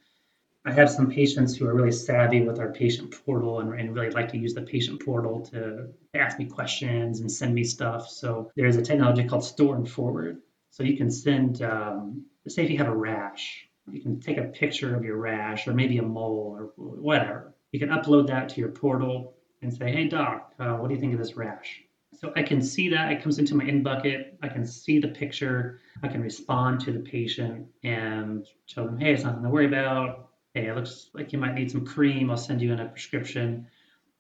I 0.65 0.73
have 0.73 0.91
some 0.91 1.11
patients 1.11 1.57
who 1.57 1.67
are 1.67 1.75
really 1.75 1.93
savvy 1.93 2.43
with 2.43 2.59
our 2.59 2.73
patient 2.73 3.15
portal 3.25 3.61
and, 3.61 3.73
and 3.79 3.95
really 3.95 4.11
like 4.11 4.29
to 4.33 4.37
use 4.37 4.55
the 4.55 4.63
patient 4.63 5.03
portal 5.03 5.41
to 5.53 5.89
ask 6.15 6.39
me 6.39 6.45
questions 6.45 7.21
and 7.21 7.31
send 7.31 7.55
me 7.55 7.65
stuff. 7.65 8.09
So 8.09 8.51
there's 8.57 8.77
a 8.77 8.83
technology 8.83 9.25
called 9.25 9.45
store 9.45 9.77
and 9.77 9.89
forward. 9.89 10.43
So 10.71 10.83
you 10.83 10.97
can 10.97 11.11
send 11.11 11.63
um, 11.63 12.25
say 12.47 12.65
if 12.65 12.71
you 12.71 12.79
have 12.79 12.89
a 12.89 12.97
rash 12.97 13.69
you 13.91 14.03
can 14.03 14.21
take 14.21 14.37
a 14.37 14.45
picture 14.45 14.95
of 14.95 15.05
your 15.05 15.17
rash 15.17 15.67
or 15.67 15.73
maybe 15.73 15.99
a 15.99 16.03
mole 16.03 16.55
or 16.59 16.73
whatever. 16.77 17.55
You 17.73 17.79
can 17.79 17.89
upload 17.89 18.27
that 18.27 18.49
to 18.51 18.61
your 18.61 18.71
portal 18.71 19.35
and 19.63 19.73
say 19.73 19.91
hey 19.91 20.09
doc 20.09 20.55
uh, 20.59 20.75
what 20.75 20.89
do 20.89 20.95
you 20.95 21.01
think 21.01 21.13
of 21.13 21.19
this 21.19 21.37
rash 21.37 21.83
so 22.21 22.33
I 22.35 22.43
can 22.43 22.61
see 22.61 22.89
that 22.89 23.13
it 23.13 23.23
comes 23.23 23.39
into 23.39 23.55
my 23.55 23.65
in 23.65 23.83
bucket. 23.83 24.37
I 24.43 24.49
can 24.49 24.67
see 24.67 24.99
the 24.99 25.09
picture. 25.09 25.81
I 26.03 26.09
can 26.09 26.21
respond 26.21 26.81
to 26.81 26.93
the 26.93 26.99
patient 26.99 27.67
and 27.85 28.45
tell 28.69 28.87
them, 28.87 28.99
hey, 28.99 29.13
it's 29.13 29.23
nothing 29.23 29.45
to 29.45 29.49
worry 29.49 29.67
about. 29.67 30.31
Hey, 30.53 30.67
it 30.67 30.75
looks 30.75 31.11
like 31.15 31.33
you 31.33 31.39
might 31.39 31.55
need 31.55 31.71
some 31.71 31.87
cream. 31.87 32.29
I'll 32.31 32.37
send 32.37 32.61
you 32.61 32.73
in 32.73 32.81
a 32.81 32.87
prescription. 32.87 33.69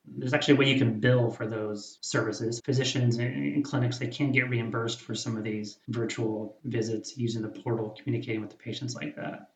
There's 0.07 0.33
actually 0.33 0.55
a 0.55 0.57
way 0.59 0.73
you 0.73 0.79
can 0.79 1.01
bill 1.01 1.29
for 1.29 1.49
those 1.49 1.99
services. 2.01 2.61
Physicians 2.65 3.19
and 3.19 3.65
clinics, 3.65 3.99
they 3.99 4.07
can 4.07 4.31
get 4.31 4.49
reimbursed 4.49 5.01
for 5.01 5.17
some 5.17 5.37
of 5.37 5.43
these 5.43 5.79
virtual 5.89 6.57
visits 6.65 7.19
using 7.19 7.43
the 7.43 7.49
portal, 7.49 7.97
communicating 8.01 8.41
with 8.41 8.51
the 8.51 8.57
patients 8.57 8.95
like 8.95 9.17
that. 9.17 9.51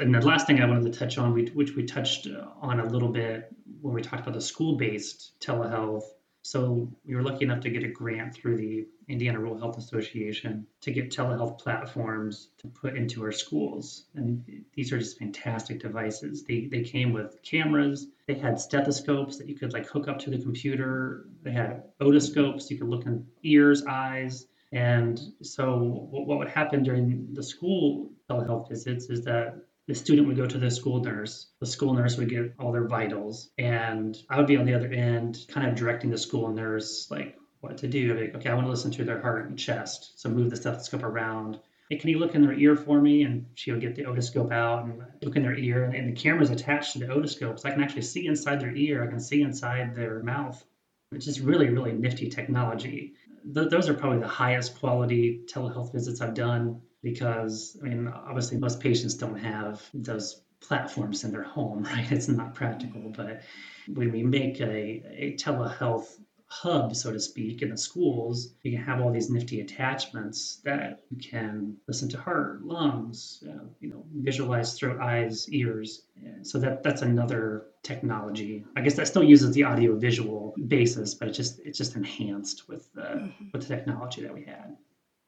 And 0.00 0.12
the 0.12 0.20
last 0.20 0.48
thing 0.48 0.60
I 0.60 0.66
wanted 0.66 0.92
to 0.92 0.98
touch 0.98 1.16
on, 1.16 1.32
which 1.32 1.76
we 1.76 1.84
touched 1.84 2.26
on 2.60 2.80
a 2.80 2.86
little 2.86 3.08
bit 3.08 3.54
when 3.80 3.94
we 3.94 4.02
talked 4.02 4.22
about 4.22 4.34
the 4.34 4.40
school 4.40 4.76
based 4.76 5.38
telehealth, 5.40 6.02
so 6.44 6.92
we 7.06 7.14
were 7.14 7.22
lucky 7.22 7.44
enough 7.44 7.60
to 7.60 7.70
get 7.70 7.84
a 7.84 7.88
grant 7.88 8.34
through 8.34 8.58
the 8.58 8.86
Indiana 9.08 9.40
Rural 9.40 9.58
Health 9.58 9.78
Association 9.78 10.66
to 10.82 10.92
get 10.92 11.10
telehealth 11.10 11.58
platforms 11.58 12.50
to 12.58 12.68
put 12.68 12.96
into 12.96 13.24
our 13.24 13.32
schools. 13.32 14.04
And 14.14 14.44
these 14.74 14.92
are 14.92 14.98
just 14.98 15.18
fantastic 15.18 15.80
devices. 15.80 16.44
They, 16.44 16.66
they 16.66 16.82
came 16.82 17.14
with 17.14 17.42
cameras, 17.42 18.08
they 18.26 18.34
had 18.34 18.60
stethoscopes 18.60 19.38
that 19.38 19.48
you 19.48 19.54
could 19.54 19.72
like 19.72 19.88
hook 19.88 20.06
up 20.06 20.18
to 20.20 20.30
the 20.30 20.38
computer, 20.38 21.28
they 21.42 21.52
had 21.52 21.84
otoscopes, 21.98 22.68
you 22.68 22.76
could 22.76 22.88
look 22.88 23.06
in 23.06 23.26
ears, 23.42 23.82
eyes. 23.86 24.46
And 24.70 25.18
so 25.40 25.78
what, 26.10 26.26
what 26.26 26.38
would 26.38 26.48
happen 26.48 26.82
during 26.82 27.32
the 27.32 27.42
school 27.42 28.10
telehealth 28.28 28.68
visits 28.68 29.08
is 29.08 29.24
that 29.24 29.56
the 29.86 29.94
student 29.94 30.26
would 30.26 30.36
go 30.36 30.46
to 30.46 30.58
the 30.58 30.70
school 30.70 31.02
nurse. 31.02 31.48
The 31.60 31.66
school 31.66 31.92
nurse 31.92 32.16
would 32.16 32.30
get 32.30 32.54
all 32.58 32.72
their 32.72 32.88
vitals, 32.88 33.50
and 33.58 34.16
I 34.30 34.38
would 34.38 34.46
be 34.46 34.56
on 34.56 34.64
the 34.64 34.74
other 34.74 34.88
end, 34.88 35.44
kind 35.48 35.68
of 35.68 35.74
directing 35.74 36.10
the 36.10 36.18
school 36.18 36.48
nurse 36.48 37.10
like 37.10 37.36
what 37.60 37.78
to 37.78 37.88
do. 37.88 38.18
Like, 38.18 38.34
okay, 38.36 38.48
I 38.48 38.54
want 38.54 38.66
to 38.66 38.70
listen 38.70 38.90
to 38.92 39.04
their 39.04 39.20
heart 39.20 39.48
and 39.48 39.58
chest, 39.58 40.18
so 40.20 40.28
move 40.28 40.50
the 40.50 40.56
stethoscope 40.56 41.02
around. 41.02 41.60
Hey, 41.90 41.98
can 41.98 42.08
you 42.08 42.18
look 42.18 42.34
in 42.34 42.40
their 42.40 42.54
ear 42.54 42.76
for 42.76 42.98
me? 42.98 43.24
And 43.24 43.46
she 43.56 43.72
would 43.72 43.82
get 43.82 43.94
the 43.94 44.04
otoscope 44.04 44.52
out 44.52 44.84
and 44.84 45.02
look 45.22 45.36
in 45.36 45.42
their 45.42 45.56
ear, 45.56 45.84
and, 45.84 45.94
and 45.94 46.08
the 46.08 46.20
camera's 46.20 46.50
attached 46.50 46.94
to 46.94 47.00
the 47.00 47.06
otoscope, 47.06 47.58
so 47.58 47.68
I 47.68 47.72
can 47.72 47.82
actually 47.82 48.02
see 48.02 48.26
inside 48.26 48.60
their 48.60 48.74
ear. 48.74 49.04
I 49.04 49.08
can 49.08 49.20
see 49.20 49.42
inside 49.42 49.94
their 49.94 50.22
mouth, 50.22 50.64
which 51.10 51.28
is 51.28 51.42
really, 51.42 51.68
really 51.68 51.92
nifty 51.92 52.30
technology. 52.30 53.12
Th- 53.52 53.68
those 53.68 53.90
are 53.90 53.94
probably 53.94 54.20
the 54.20 54.28
highest 54.28 54.78
quality 54.78 55.42
telehealth 55.46 55.92
visits 55.92 56.22
I've 56.22 56.32
done 56.32 56.80
because 57.04 57.76
I 57.80 57.88
mean, 57.88 58.08
obviously, 58.08 58.58
most 58.58 58.80
patients 58.80 59.14
don't 59.14 59.38
have 59.38 59.80
those 59.92 60.40
platforms 60.60 61.22
in 61.22 61.30
their 61.30 61.42
home, 61.42 61.84
right? 61.94 62.10
It's 62.10 62.28
not 62.28 62.54
practical. 62.54 63.12
But 63.16 63.42
when 63.86 64.10
we 64.10 64.24
make 64.24 64.60
a, 64.60 65.02
a 65.16 65.36
telehealth 65.38 66.16
hub, 66.46 66.94
so 66.94 67.12
to 67.12 67.18
speak, 67.18 67.62
in 67.62 67.70
the 67.70 67.76
schools, 67.76 68.54
you 68.62 68.70
can 68.72 68.82
have 68.82 69.00
all 69.00 69.10
these 69.10 69.28
nifty 69.28 69.60
attachments 69.60 70.60
that 70.64 71.02
you 71.10 71.18
can 71.18 71.76
listen 71.88 72.08
to 72.08 72.20
heart, 72.20 72.64
lungs, 72.64 73.42
uh, 73.48 73.64
you 73.80 73.90
know, 73.90 74.04
visualize 74.14 74.78
throat, 74.78 75.00
eyes, 75.00 75.48
ears. 75.50 76.02
So 76.42 76.58
that 76.60 76.82
that's 76.82 77.02
another 77.02 77.66
technology. 77.82 78.64
I 78.76 78.82
guess 78.82 78.94
that 78.94 79.08
still 79.08 79.24
uses 79.24 79.52
the 79.52 79.64
audio 79.64 79.96
visual 79.96 80.54
basis, 80.68 81.14
but 81.14 81.28
it's 81.28 81.36
just 81.36 81.60
it's 81.60 81.78
just 81.78 81.96
enhanced 81.96 82.68
with 82.68 82.92
the 82.94 83.02
mm-hmm. 83.02 83.44
with 83.52 83.66
the 83.66 83.76
technology 83.76 84.22
that 84.22 84.32
we 84.32 84.44
had. 84.44 84.76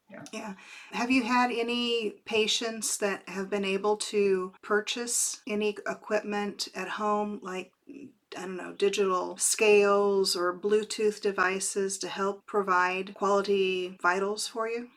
Yeah. 0.09 0.23
Yeah. 0.31 0.53
Have 0.91 1.11
you 1.11 1.23
had 1.23 1.51
any 1.51 2.15
patients 2.25 2.97
that 2.97 3.27
have 3.27 3.49
been 3.49 3.65
able 3.65 3.97
to 3.97 4.53
purchase 4.61 5.41
any 5.47 5.69
equipment 5.87 6.69
at 6.75 6.87
home, 6.87 7.39
like 7.43 7.71
mm, 7.89 8.09
I 8.37 8.41
don't 8.41 8.57
know, 8.57 8.73
digital 8.73 9.37
scales 9.37 10.35
or 10.35 10.57
Bluetooth 10.57 11.21
devices 11.21 11.97
to 11.99 12.07
help 12.07 12.45
provide 12.45 13.13
quality 13.15 13.97
vitals 14.01 14.47
for 14.47 14.67
you? 14.69 14.89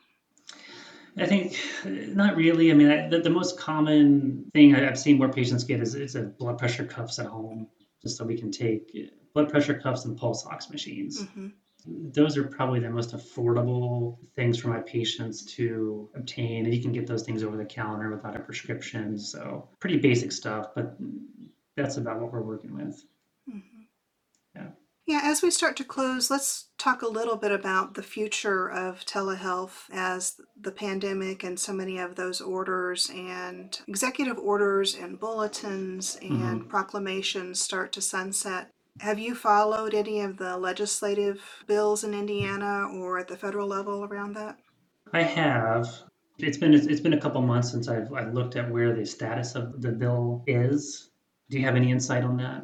I 1.17 1.25
think 1.25 1.57
uh, 1.85 1.89
not 1.89 2.37
really. 2.37 2.71
I 2.71 2.73
mean, 2.73 2.89
I, 2.89 3.09
the, 3.09 3.19
the 3.19 3.29
most 3.29 3.59
common 3.59 4.49
thing 4.53 4.75
I've 4.75 4.97
seen 4.97 5.17
where 5.17 5.29
patients 5.29 5.63
get 5.65 5.81
is, 5.81 5.95
is 5.95 6.15
a 6.15 6.23
blood 6.23 6.57
pressure 6.57 6.85
cuffs 6.85 7.19
at 7.19 7.25
home, 7.25 7.67
just 8.01 8.17
so 8.17 8.23
we 8.23 8.37
can 8.37 8.51
take 8.51 8.91
uh, 8.95 9.07
blood 9.33 9.49
pressure 9.49 9.73
cuffs 9.73 10.05
and 10.05 10.17
pulse 10.17 10.45
ox 10.45 10.69
machines. 10.69 11.23
Mm-hmm. 11.23 11.47
Those 11.85 12.37
are 12.37 12.43
probably 12.43 12.79
the 12.79 12.89
most 12.89 13.15
affordable 13.15 14.17
things 14.35 14.59
for 14.59 14.67
my 14.69 14.79
patients 14.79 15.45
to 15.55 16.09
obtain, 16.15 16.65
and 16.65 16.73
you 16.73 16.81
can 16.81 16.91
get 16.91 17.07
those 17.07 17.23
things 17.23 17.43
over 17.43 17.57
the 17.57 17.65
counter 17.65 18.09
without 18.09 18.35
a 18.35 18.39
prescription. 18.39 19.17
So 19.17 19.69
pretty 19.79 19.97
basic 19.97 20.31
stuff, 20.31 20.67
but 20.75 20.97
that's 21.75 21.97
about 21.97 22.19
what 22.19 22.31
we're 22.31 22.41
working 22.41 22.75
with. 22.75 23.03
Mm-hmm. 23.49 23.81
Yeah. 24.55 24.67
Yeah, 25.07 25.21
as 25.23 25.41
we 25.41 25.49
start 25.49 25.75
to 25.77 25.83
close, 25.83 26.29
let's 26.29 26.67
talk 26.77 27.01
a 27.01 27.07
little 27.07 27.35
bit 27.35 27.51
about 27.51 27.95
the 27.95 28.03
future 28.03 28.69
of 28.69 29.05
telehealth 29.05 29.89
as 29.91 30.39
the 30.59 30.71
pandemic 30.71 31.43
and 31.43 31.59
so 31.59 31.73
many 31.73 31.97
of 31.97 32.15
those 32.15 32.39
orders 32.39 33.09
and 33.13 33.79
executive 33.87 34.37
orders 34.37 34.95
and 34.95 35.19
bulletins 35.19 36.17
and 36.21 36.69
proclamations 36.69 37.59
start 37.59 37.91
to 37.93 38.01
sunset. 38.01 38.69
Have 39.01 39.17
you 39.17 39.33
followed 39.33 39.95
any 39.95 40.21
of 40.21 40.37
the 40.37 40.55
legislative 40.57 41.41
bills 41.65 42.03
in 42.03 42.13
Indiana 42.13 42.87
or 42.93 43.17
at 43.17 43.27
the 43.27 43.35
federal 43.35 43.67
level 43.67 44.03
around 44.03 44.35
that? 44.35 44.59
I 45.11 45.23
have. 45.23 46.03
It's 46.37 46.59
been 46.59 46.75
it's 46.75 46.99
been 46.99 47.13
a 47.13 47.19
couple 47.19 47.41
months 47.41 47.71
since 47.71 47.87
I've, 47.87 48.13
I've 48.13 48.35
looked 48.35 48.55
at 48.57 48.69
where 48.69 48.95
the 48.95 49.03
status 49.03 49.55
of 49.55 49.81
the 49.81 49.91
bill 49.91 50.43
is. 50.45 51.09
Do 51.49 51.57
you 51.57 51.65
have 51.65 51.75
any 51.75 51.89
insight 51.89 52.23
on 52.23 52.37
that? 52.37 52.63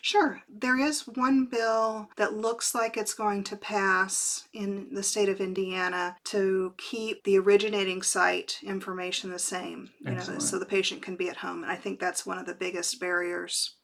Sure. 0.00 0.40
There 0.48 0.78
is 0.78 1.08
one 1.08 1.46
bill 1.46 2.08
that 2.16 2.34
looks 2.34 2.72
like 2.72 2.96
it's 2.96 3.14
going 3.14 3.42
to 3.42 3.56
pass 3.56 4.46
in 4.54 4.94
the 4.94 5.02
state 5.02 5.28
of 5.28 5.40
Indiana 5.40 6.16
to 6.26 6.72
keep 6.78 7.24
the 7.24 7.36
originating 7.36 8.02
site 8.02 8.60
information 8.62 9.30
the 9.30 9.40
same, 9.40 9.90
you 10.04 10.12
know, 10.12 10.38
so 10.38 10.56
the 10.60 10.66
patient 10.66 11.02
can 11.02 11.16
be 11.16 11.28
at 11.28 11.38
home. 11.38 11.64
And 11.64 11.72
I 11.72 11.74
think 11.74 11.98
that's 11.98 12.24
one 12.24 12.38
of 12.38 12.46
the 12.46 12.54
biggest 12.54 13.00
barriers. 13.00 13.74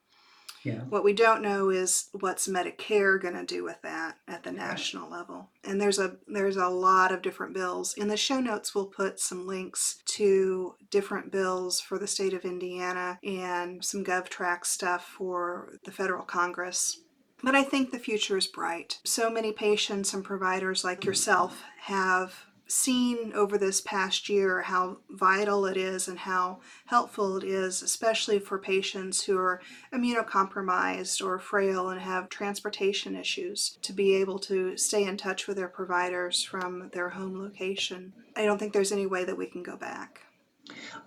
Yeah. 0.65 0.81
What 0.89 1.05
we 1.05 1.13
don't 1.13 1.43
know 1.43 1.69
is 1.69 2.09
what's 2.13 2.49
Medicare 2.49 3.21
going 3.21 3.35
to 3.35 3.45
do 3.45 3.63
with 3.63 3.81
that 3.83 4.17
at 4.27 4.43
the 4.43 4.51
national 4.51 5.11
level. 5.11 5.51
And 5.63 5.81
there's 5.81 5.99
a 5.99 6.17
there's 6.27 6.57
a 6.57 6.69
lot 6.69 7.13
of 7.13 7.23
different 7.23 7.55
bills. 7.55 7.95
In 7.95 8.09
the 8.09 8.17
show 8.17 8.41
notes 8.41 8.75
we'll 8.75 8.87
put 8.87 9.21
some 9.21 9.47
links 9.47 10.03
to 10.07 10.75
different 10.91 11.31
bills 11.31 11.81
for 11.81 11.99
the 11.99 12.07
state 12.07 12.33
of 12.33 12.45
Indiana 12.45 13.19
and 13.23 13.85
some 13.85 14.05
GovTrack 14.05 14.65
stuff 14.65 15.05
for 15.05 15.75
the 15.85 15.93
federal 15.93 16.25
Congress. 16.25 17.01
But 17.43 17.55
I 17.55 17.63
think 17.63 17.91
the 17.91 17.99
future 17.99 18.39
is 18.39 18.47
bright. 18.47 19.01
So 19.05 19.29
many 19.29 19.53
patients 19.53 20.15
and 20.15 20.25
providers 20.25 20.83
like 20.83 21.05
yourself 21.05 21.63
have 21.83 22.47
seen 22.67 23.33
over 23.35 23.59
this 23.59 23.81
past 23.81 24.29
year 24.29 24.63
how 24.63 24.99
vital 25.11 25.67
it 25.67 25.77
is 25.77 26.09
and 26.09 26.19
how 26.19 26.61
helpful 26.87 27.37
it 27.37 27.45
is, 27.45 27.83
especially 27.83 28.39
for 28.39 28.59
patients 28.59 29.25
who 29.25 29.37
are 29.37 29.61
immunocompromised 29.93 31.25
or 31.25 31.39
frail 31.39 31.91
and 31.91 32.01
have 32.01 32.29
transportation 32.29 33.15
issues, 33.17 33.79
to 33.83 33.93
be 33.93 34.15
able 34.15 34.39
to 34.39 34.77
stay 34.77 35.05
in 35.05 35.17
touch 35.17 35.47
with 35.47 35.57
their 35.57 35.69
providers 35.69 36.43
from 36.43 36.91
their 36.93 37.11
home 37.11 37.39
location. 37.39 38.13
I 38.37 38.45
don't 38.45 38.59
think 38.59 38.73
there's 38.73 38.93
any 38.93 39.07
way 39.07 39.25
that 39.25 39.37
we 39.37 39.47
can 39.47 39.63
go 39.63 39.77
back. 39.77 40.21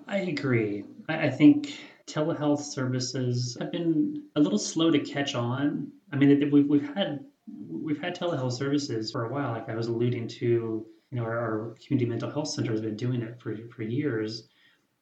I 0.07 0.19
agree. 0.19 0.85
I, 1.09 1.29
think 1.29 1.79
telehealth 2.05 2.61
services 2.61 3.57
have 3.59 3.71
been 3.71 4.23
a 4.35 4.39
little 4.39 4.59
slow 4.59 4.91
to 4.91 4.99
catch 4.99 5.35
on. 5.35 5.91
I 6.11 6.15
mean, 6.15 6.49
we've, 6.51 6.67
we've 6.67 6.93
had 6.93 7.25
we've 7.69 8.01
had 8.01 8.17
telehealth 8.17 8.53
services 8.53 9.11
for 9.11 9.25
a 9.25 9.33
while, 9.33 9.51
like 9.51 9.69
I 9.69 9.75
was 9.75 9.87
alluding 9.87 10.27
to. 10.39 10.85
You 11.11 11.17
know, 11.17 11.23
our, 11.23 11.37
our 11.37 11.75
community 11.85 12.05
mental 12.09 12.29
health 12.29 12.49
center 12.49 12.71
has 12.71 12.81
been 12.81 12.97
doing 12.97 13.21
it 13.21 13.39
for 13.39 13.55
for 13.69 13.83
years. 13.83 14.47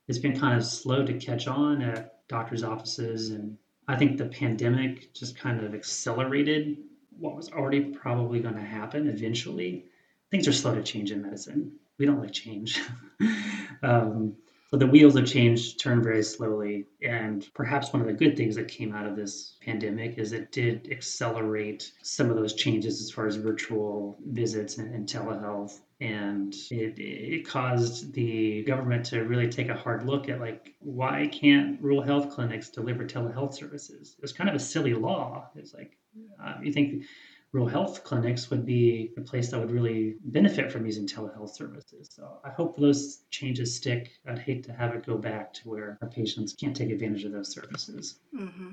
It's 0.07 0.19
been 0.19 0.39
kind 0.39 0.55
of 0.55 0.63
slow 0.63 1.05
to 1.05 1.13
catch 1.13 1.47
on 1.47 1.81
at 1.81 2.27
doctors' 2.27 2.63
offices, 2.63 3.31
and 3.31 3.57
I 3.87 3.95
think 3.95 4.17
the 4.17 4.25
pandemic 4.25 5.13
just 5.13 5.37
kind 5.37 5.63
of 5.63 5.73
accelerated 5.73 6.77
what 7.17 7.35
was 7.35 7.51
already 7.51 7.85
probably 7.85 8.39
going 8.39 8.55
to 8.55 8.61
happen 8.61 9.07
eventually. 9.07 9.85
Things 10.31 10.47
are 10.47 10.53
slow 10.53 10.75
to 10.75 10.83
change 10.83 11.11
in 11.11 11.21
medicine. 11.21 11.71
We 11.97 12.05
don't 12.05 12.19
like 12.19 12.33
change. 12.33 12.81
um, 13.83 14.35
so 14.75 14.79
the 14.79 14.87
wheels 14.87 15.15
of 15.15 15.25
change 15.25 15.77
turn 15.77 16.03
very 16.03 16.21
slowly. 16.21 16.87
And 17.01 17.47
perhaps 17.53 17.93
one 17.93 18.01
of 18.01 18.07
the 18.07 18.13
good 18.13 18.35
things 18.35 18.57
that 18.57 18.67
came 18.67 18.93
out 18.93 19.05
of 19.05 19.15
this 19.15 19.55
pandemic 19.61 20.17
is 20.17 20.33
it 20.33 20.51
did 20.51 20.91
accelerate 20.91 21.93
some 22.03 22.29
of 22.29 22.35
those 22.35 22.55
changes 22.55 22.99
as 22.99 23.09
far 23.09 23.25
as 23.25 23.37
virtual 23.37 24.17
visits 24.25 24.77
and, 24.77 24.93
and 24.93 25.07
telehealth. 25.07 25.79
And 26.01 26.53
it, 26.71 26.99
it 26.99 27.47
caused 27.47 28.11
the 28.11 28.65
government 28.65 29.05
to 29.05 29.21
really 29.21 29.47
take 29.47 29.69
a 29.69 29.75
hard 29.75 30.05
look 30.05 30.27
at 30.27 30.41
like, 30.41 30.73
why 30.79 31.29
can't 31.31 31.81
rural 31.81 32.01
health 32.01 32.29
clinics 32.29 32.69
deliver 32.69 33.05
telehealth 33.05 33.53
services? 33.53 34.17
It's 34.21 34.33
kind 34.33 34.49
of 34.49 34.57
a 34.57 34.59
silly 34.59 34.93
law. 34.93 35.47
It's 35.55 35.73
like, 35.73 35.95
uh, 36.43 36.55
you 36.61 36.73
think 36.73 37.05
rural 37.55 37.69
health 37.69 38.03
clinics 38.03 38.49
would 38.49 38.65
be 38.65 39.13
a 39.15 39.21
place 39.21 39.49
that 39.49 39.57
would 39.57 39.71
really 39.71 40.15
benefit 40.25 40.69
from 40.69 40.85
using 40.85 41.07
telehealth 41.07 41.51
services. 41.51 42.09
So 42.11 42.37
I 42.43 42.49
hope 42.49 42.75
those 42.75 43.19
changes 43.31 43.73
stick. 43.73 44.11
I'd 44.27 44.39
hate 44.39 44.65
to 44.65 44.73
have 44.73 44.93
it 44.93 45.05
go 45.05 45.17
back 45.17 45.53
to 45.53 45.69
where 45.69 45.97
our 46.01 46.09
patients 46.09 46.51
can't 46.51 46.75
take 46.75 46.89
advantage 46.89 47.23
of 47.23 47.31
those 47.31 47.53
services. 47.53 48.19
Mm-hmm. 48.37 48.71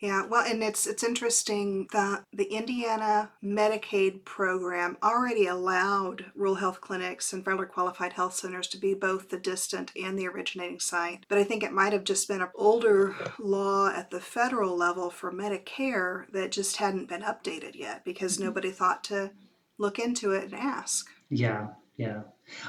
Yeah, 0.00 0.26
well, 0.26 0.44
and 0.44 0.62
it's 0.62 0.86
it's 0.86 1.04
interesting 1.04 1.86
that 1.92 2.24
the 2.32 2.52
Indiana 2.52 3.30
Medicaid 3.42 4.24
program 4.24 4.98
already 5.02 5.46
allowed 5.46 6.26
rural 6.34 6.56
health 6.56 6.80
clinics 6.80 7.32
and 7.32 7.44
federally 7.44 7.68
qualified 7.68 8.12
health 8.12 8.34
centers 8.34 8.66
to 8.68 8.76
be 8.76 8.92
both 8.92 9.30
the 9.30 9.38
distant 9.38 9.92
and 9.96 10.18
the 10.18 10.26
originating 10.26 10.80
site. 10.80 11.24
But 11.28 11.38
I 11.38 11.44
think 11.44 11.62
it 11.62 11.72
might 11.72 11.92
have 11.92 12.04
just 12.04 12.28
been 12.28 12.42
an 12.42 12.48
older 12.54 13.14
law 13.38 13.88
at 13.88 14.10
the 14.10 14.20
federal 14.20 14.76
level 14.76 15.10
for 15.10 15.32
Medicare 15.32 16.30
that 16.32 16.52
just 16.52 16.76
hadn't 16.76 17.08
been 17.08 17.22
updated 17.22 17.74
yet 17.74 18.04
because 18.04 18.34
mm-hmm. 18.34 18.46
nobody 18.46 18.72
thought 18.72 19.04
to 19.04 19.30
look 19.78 19.98
into 19.98 20.32
it 20.32 20.44
and 20.44 20.54
ask. 20.54 21.06
Yeah, 21.30 21.68
yeah. 21.96 22.22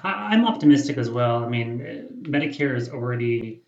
I, 0.03 0.09
I'm 0.09 0.45
optimistic 0.45 0.97
as 0.97 1.09
well. 1.09 1.43
I 1.43 1.49
mean, 1.49 2.07
Medicare 2.21 2.75
is 2.75 2.89
already 2.89 3.61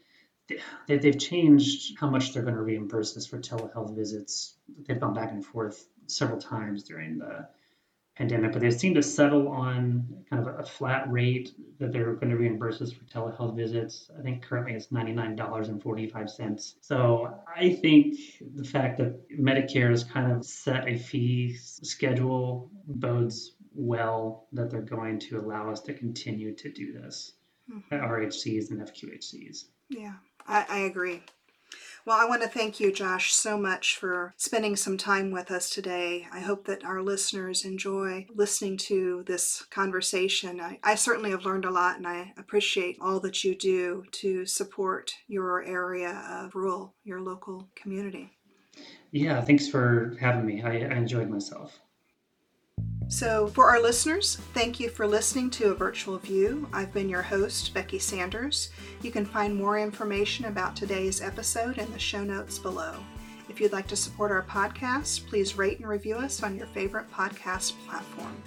they, 0.88 0.98
they've 0.98 1.20
changed 1.20 1.98
how 2.00 2.10
much 2.10 2.34
they're 2.34 2.44
going 2.44 2.56
to 2.56 2.62
reimburse 2.62 3.16
us 3.18 3.26
for 3.26 3.40
telehealth 3.40 3.96
visits. 3.96 4.56
They've 4.88 5.00
gone 5.00 5.14
back 5.14 5.32
and 5.32 5.46
forth 5.46 5.88
several 6.08 6.40
times 6.40 6.84
during 6.84 7.18
the 7.18 7.48
pandemic, 8.18 8.52
but 8.52 8.62
they 8.62 8.72
seem 8.72 8.96
to 8.96 9.04
settle 9.04 9.48
on 9.50 10.24
kind 10.30 10.48
of 10.48 10.60
a 10.60 10.64
flat 10.64 11.10
rate 11.12 11.52
that 11.80 11.92
they're 11.92 12.14
going 12.14 12.32
to 12.32 12.38
reimburse 12.38 12.82
us 12.82 12.92
for 12.92 13.04
telehealth 13.06 13.56
visits. 13.56 14.10
I 14.18 14.22
think 14.24 14.42
currently 14.42 14.74
it's 14.74 14.88
$99.45. 14.88 16.74
So 16.82 17.34
I 17.56 17.74
think 17.74 18.18
the 18.56 18.64
fact 18.64 18.98
that 18.98 19.30
Medicare 19.30 19.92
has 19.92 20.04
kind 20.04 20.32
of 20.32 20.44
set 20.46 20.88
a 20.88 20.98
fee 20.98 21.56
schedule 21.58 22.72
bodes 22.88 23.54
well 23.74 24.48
that 24.54 24.72
they're 24.72 24.82
going 24.82 25.20
to 25.20 25.38
allow 25.38 25.70
us 25.70 25.82
to 25.82 25.94
continue 25.94 26.56
to 26.56 26.72
do 26.72 26.94
this 26.94 27.34
mm-hmm. 27.72 27.94
at 27.94 28.02
RHCs 28.02 28.72
and 28.72 28.82
FQHCs. 28.82 29.66
Yeah, 29.90 30.14
I, 30.48 30.66
I 30.70 30.78
agree. 30.80 31.22
Well, 32.08 32.18
I 32.18 32.24
want 32.24 32.42
to 32.42 32.48
thank 32.48 32.80
you, 32.80 32.94
Josh, 32.94 33.34
so 33.34 33.58
much 33.58 33.98
for 33.98 34.34
spending 34.38 34.78
some 34.78 34.98
time 34.98 35.30
with 35.30 35.52
us 35.52 35.70
today. 35.70 36.26
I 36.32 36.40
hope 36.40 36.66
that 36.68 36.86
our 36.86 37.02
listeners 37.02 37.66
enjoy 37.66 38.28
listening 38.34 38.78
to 38.78 39.24
this 39.28 39.66
conversation. 39.70 40.62
I, 40.62 40.80
I 40.84 40.96
certainly 40.96 41.32
have 41.32 41.44
learned 41.44 41.66
a 41.66 41.70
lot, 41.70 41.98
and 41.98 42.08
I 42.08 42.32
appreciate 42.38 42.98
all 43.02 43.20
that 43.20 43.44
you 43.44 43.56
do 43.56 44.06
to 44.12 44.46
support 44.46 45.12
your 45.28 45.66
area 45.66 46.24
of 46.30 46.56
rural, 46.56 46.96
your 47.04 47.20
local 47.20 47.68
community. 47.76 48.32
Yeah, 49.12 49.42
thanks 49.42 49.68
for 49.68 50.16
having 50.18 50.46
me. 50.46 50.62
I, 50.62 50.76
I 50.76 50.96
enjoyed 50.96 51.30
myself. 51.30 51.78
So, 53.10 53.48
for 53.48 53.70
our 53.70 53.82
listeners, 53.82 54.36
thank 54.54 54.82
you 54.82 54.90
for 54.90 55.08
listening 55.08 55.50
to 55.52 55.72
A 55.72 55.74
Virtual 55.74 56.18
View. 56.18 56.68
I've 56.74 56.94
been 56.94 57.08
your 57.08 57.22
host, 57.22 57.74
Becky 57.74 58.00
Sanders. 58.00 58.70
You 59.02 59.12
can 59.12 59.26
find 59.26 59.56
more 59.56 59.80
information 59.80 60.46
about 60.46 60.76
today's 60.76 61.22
episode 61.22 61.78
in 61.78 61.90
the 61.94 62.00
show 62.00 62.26
notes 62.26 62.60
below. 62.60 62.96
If 63.48 63.62
you'd 63.62 63.72
like 63.72 63.88
to 63.88 63.96
support 63.96 64.32
our 64.32 64.44
podcast, 64.44 65.26
please 65.28 65.58
rate 65.58 65.80
and 65.80 65.88
review 65.88 66.18
us 66.18 66.44
on 66.44 66.58
your 66.58 66.68
favorite 66.68 67.10
podcast 67.10 67.74
platform. 67.88 68.44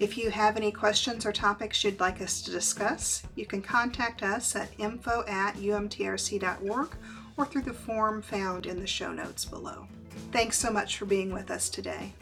If 0.00 0.16
you 0.16 0.30
have 0.30 0.56
any 0.56 0.72
questions 0.72 1.26
or 1.26 1.32
topics 1.32 1.84
you'd 1.84 2.00
like 2.00 2.22
us 2.22 2.40
to 2.42 2.50
discuss, 2.50 3.22
you 3.34 3.44
can 3.44 3.60
contact 3.60 4.22
us 4.22 4.56
at 4.56 4.70
info 4.78 5.22
at 5.28 5.54
umtrc.org 5.56 6.96
or 7.36 7.44
through 7.44 7.62
the 7.62 7.74
form 7.74 8.22
found 8.22 8.64
in 8.64 8.80
the 8.80 8.86
show 8.86 9.12
notes 9.12 9.44
below. 9.44 9.86
Thanks 10.32 10.58
so 10.58 10.70
much 10.70 10.96
for 10.96 11.04
being 11.04 11.32
with 11.32 11.50
us 11.50 11.68
today. 11.68 12.14